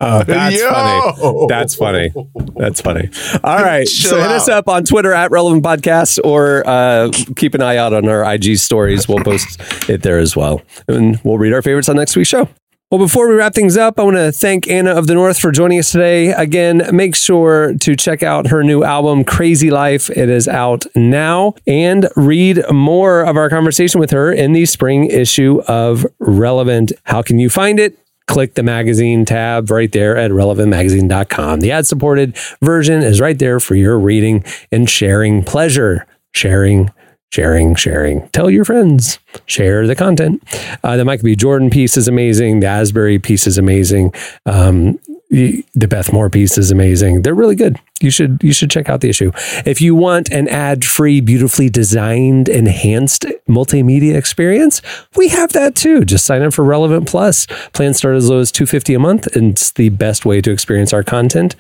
[0.02, 0.70] Oh, that's Yo!
[0.70, 1.46] funny.
[1.48, 2.14] That's funny.
[2.56, 3.10] That's funny.
[3.44, 3.88] All right.
[3.88, 7.78] Chill so hit us up on Twitter at Relevant Podcast or uh, keep an eye
[7.78, 9.08] out on our IG stories.
[9.08, 10.62] We'll post it there as well.
[10.88, 12.50] And we'll read our favorites on next week's show.
[12.92, 15.50] Well, before we wrap things up, I want to thank Anna of the North for
[15.50, 16.34] joining us today.
[16.34, 20.10] Again, make sure to check out her new album, Crazy Life.
[20.10, 21.54] It is out now.
[21.66, 26.92] And read more of our conversation with her in the spring issue of Relevant.
[27.06, 27.98] How can you find it?
[28.28, 31.62] Click the magazine tab right there at relevantmagazine.com.
[31.62, 36.06] The ad supported version is right there for your reading and sharing pleasure.
[36.34, 36.92] Sharing
[37.32, 38.28] sharing, sharing.
[38.30, 40.44] Tell your friends, share the content.
[40.84, 41.36] Uh, the Michael B.
[41.36, 42.60] Jordan piece is amazing.
[42.60, 44.14] The Asbury piece is amazing.
[44.46, 45.00] Um,
[45.32, 47.22] the the Beth Moore piece is amazing.
[47.22, 47.80] They're really good.
[48.02, 49.32] You should you should check out the issue.
[49.66, 54.82] If you want an ad-free, beautifully designed, enhanced multimedia experience,
[55.16, 56.04] we have that too.
[56.04, 57.48] Just sign up for Relevant Plus.
[57.72, 60.92] Plans start as low as 250 a month, and it's the best way to experience
[60.92, 61.56] our content.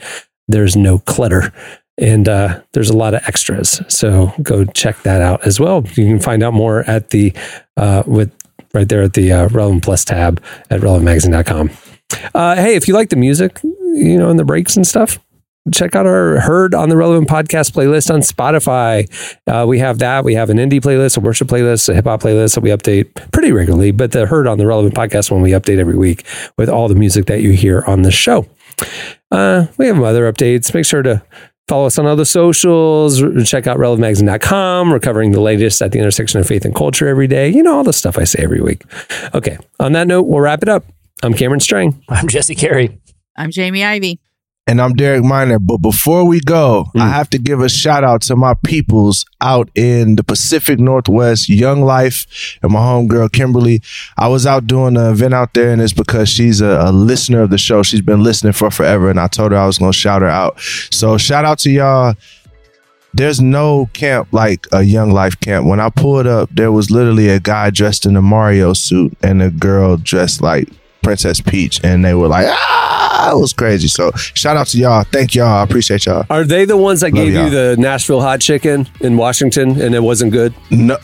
[0.49, 1.53] There's no clutter
[1.97, 3.81] and uh, there's a lot of extras.
[3.87, 5.83] So go check that out as well.
[5.95, 7.33] You can find out more at the
[7.77, 8.33] uh, with
[8.73, 11.71] right there at the uh, Relevant Plus tab at relevantmagazine.com.
[12.33, 15.19] Uh, hey, if you like the music, you know, in the breaks and stuff,
[15.73, 19.07] check out our Heard on the Relevant podcast playlist on Spotify.
[19.47, 20.23] Uh, we have that.
[20.23, 23.13] We have an indie playlist, a worship playlist, a hip hop playlist that we update
[23.31, 26.25] pretty regularly, but the Heard on the Relevant podcast one we update every week
[26.57, 28.47] with all the music that you hear on the show.
[29.29, 30.73] Uh, we have other updates.
[30.73, 31.21] Make sure to
[31.71, 33.21] Follow us on other socials.
[33.45, 34.89] Check out relevantmagazine.com.
[34.89, 37.47] We're covering the latest at the intersection of faith and culture every day.
[37.47, 38.83] You know, all the stuff I say every week.
[39.33, 39.57] Okay.
[39.79, 40.83] On that note, we'll wrap it up.
[41.23, 42.03] I'm Cameron Strang.
[42.09, 42.99] I'm Jesse Carey.
[43.37, 44.19] I'm Jamie Ivey.
[44.71, 45.59] And I'm Derek Minor.
[45.59, 47.11] But before we go, I mm.
[47.11, 51.81] have to give a shout out to my peoples out in the Pacific Northwest, Young
[51.81, 53.81] Life, and my homegirl Kimberly.
[54.17, 57.41] I was out doing an event out there, and it's because she's a, a listener
[57.41, 57.83] of the show.
[57.83, 60.29] She's been listening for forever, and I told her I was going to shout her
[60.29, 60.57] out.
[60.89, 62.15] So shout out to y'all.
[63.13, 65.65] There's no camp like a Young Life camp.
[65.65, 69.41] When I pulled up, there was literally a guy dressed in a Mario suit and
[69.41, 70.69] a girl dressed like
[71.03, 73.87] Princess Peach, and they were like, ah, it was crazy.
[73.87, 75.03] So shout out to y'all.
[75.03, 75.47] Thank y'all.
[75.47, 76.25] I appreciate y'all.
[76.29, 77.43] Are they the ones that Love gave y'all.
[77.45, 80.53] you the Nashville hot chicken in Washington and it wasn't good?
[80.69, 80.97] No,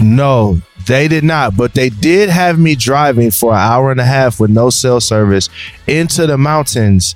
[0.00, 1.56] no, they did not.
[1.56, 5.00] But they did have me driving for an hour and a half with no cell
[5.00, 5.48] service
[5.86, 7.14] into the mountains,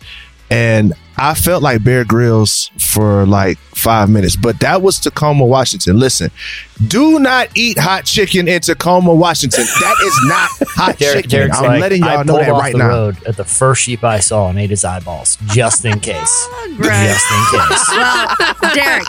[0.51, 4.35] and I felt like Bear Grylls for like five minutes.
[4.35, 5.99] But that was Tacoma, Washington.
[5.99, 6.31] Listen,
[6.87, 9.65] do not eat hot chicken in Tacoma, Washington.
[9.65, 11.31] That is not hot Derek, chicken.
[11.31, 12.89] Derek's I'm like, letting y'all know pulled that off right the now.
[12.89, 16.49] road at the first sheep I saw and ate his eyeballs, just in case.
[16.75, 17.89] Oh, just in case.
[18.63, 19.05] Well, Derek,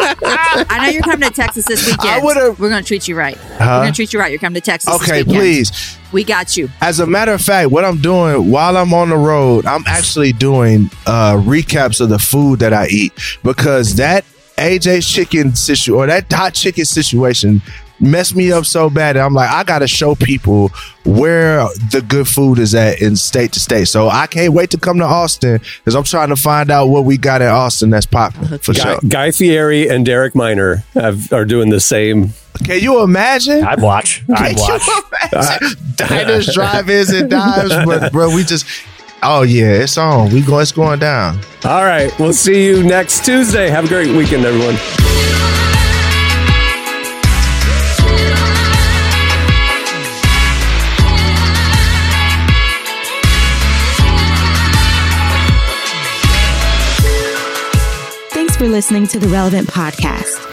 [0.70, 2.10] I know you're coming to Texas this weekend.
[2.10, 3.38] I would've- We're going to treat you right.
[3.38, 3.58] Huh?
[3.60, 4.30] We're going to treat you right.
[4.32, 4.92] You're coming to Texas.
[4.92, 5.38] this Okay, weekend.
[5.38, 5.98] please.
[6.14, 6.70] We got you.
[6.80, 10.32] As a matter of fact, what I'm doing while I'm on the road, I'm actually
[10.32, 13.14] doing uh, recaps of the food that I eat
[13.44, 14.24] because that
[14.58, 17.62] AJ's chicken situation or that hot chicken situation
[18.00, 19.16] messed me up so bad.
[19.16, 20.70] that I'm like, I gotta show people
[21.06, 23.88] where the good food is at in state to state.
[23.88, 27.06] So I can't wait to come to Austin because I'm trying to find out what
[27.06, 29.00] we got in Austin that's popping for Guy, sure.
[29.08, 32.34] Guy Fieri and Derek Minor have, are doing the same.
[32.64, 33.64] Can you imagine?
[33.64, 34.24] I'd watch.
[34.36, 34.82] I'd watch.
[35.34, 35.78] imagine?
[35.96, 38.66] Diners, drive-ins, and dives, but bro, we just.
[39.26, 40.32] Oh yeah, it's on.
[40.34, 40.60] We go.
[40.60, 41.40] It's going down.
[41.66, 42.12] All right.
[42.20, 43.70] We'll see you next Tuesday.
[43.70, 44.76] Have a great weekend, everyone.
[58.32, 60.53] Thanks for listening to the Relevant Podcast.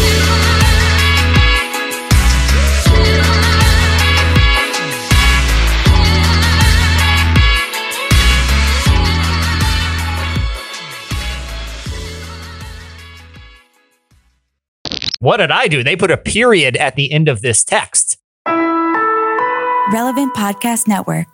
[15.21, 15.83] What did I do?
[15.83, 18.17] They put a period at the end of this text.
[18.47, 21.27] Relevant Podcast Network.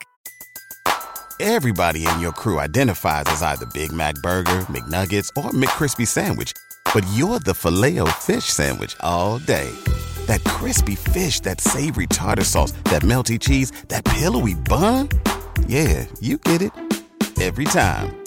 [1.39, 6.51] Everybody in your crew identifies as either Big Mac Burger, McNuggets, or McCrispy Sandwich.
[6.93, 9.72] But you're the filet fish Sandwich all day.
[10.26, 15.07] That crispy fish, that savory tartar sauce, that melty cheese, that pillowy bun.
[15.65, 16.73] Yeah, you get it.
[17.39, 18.26] Every time.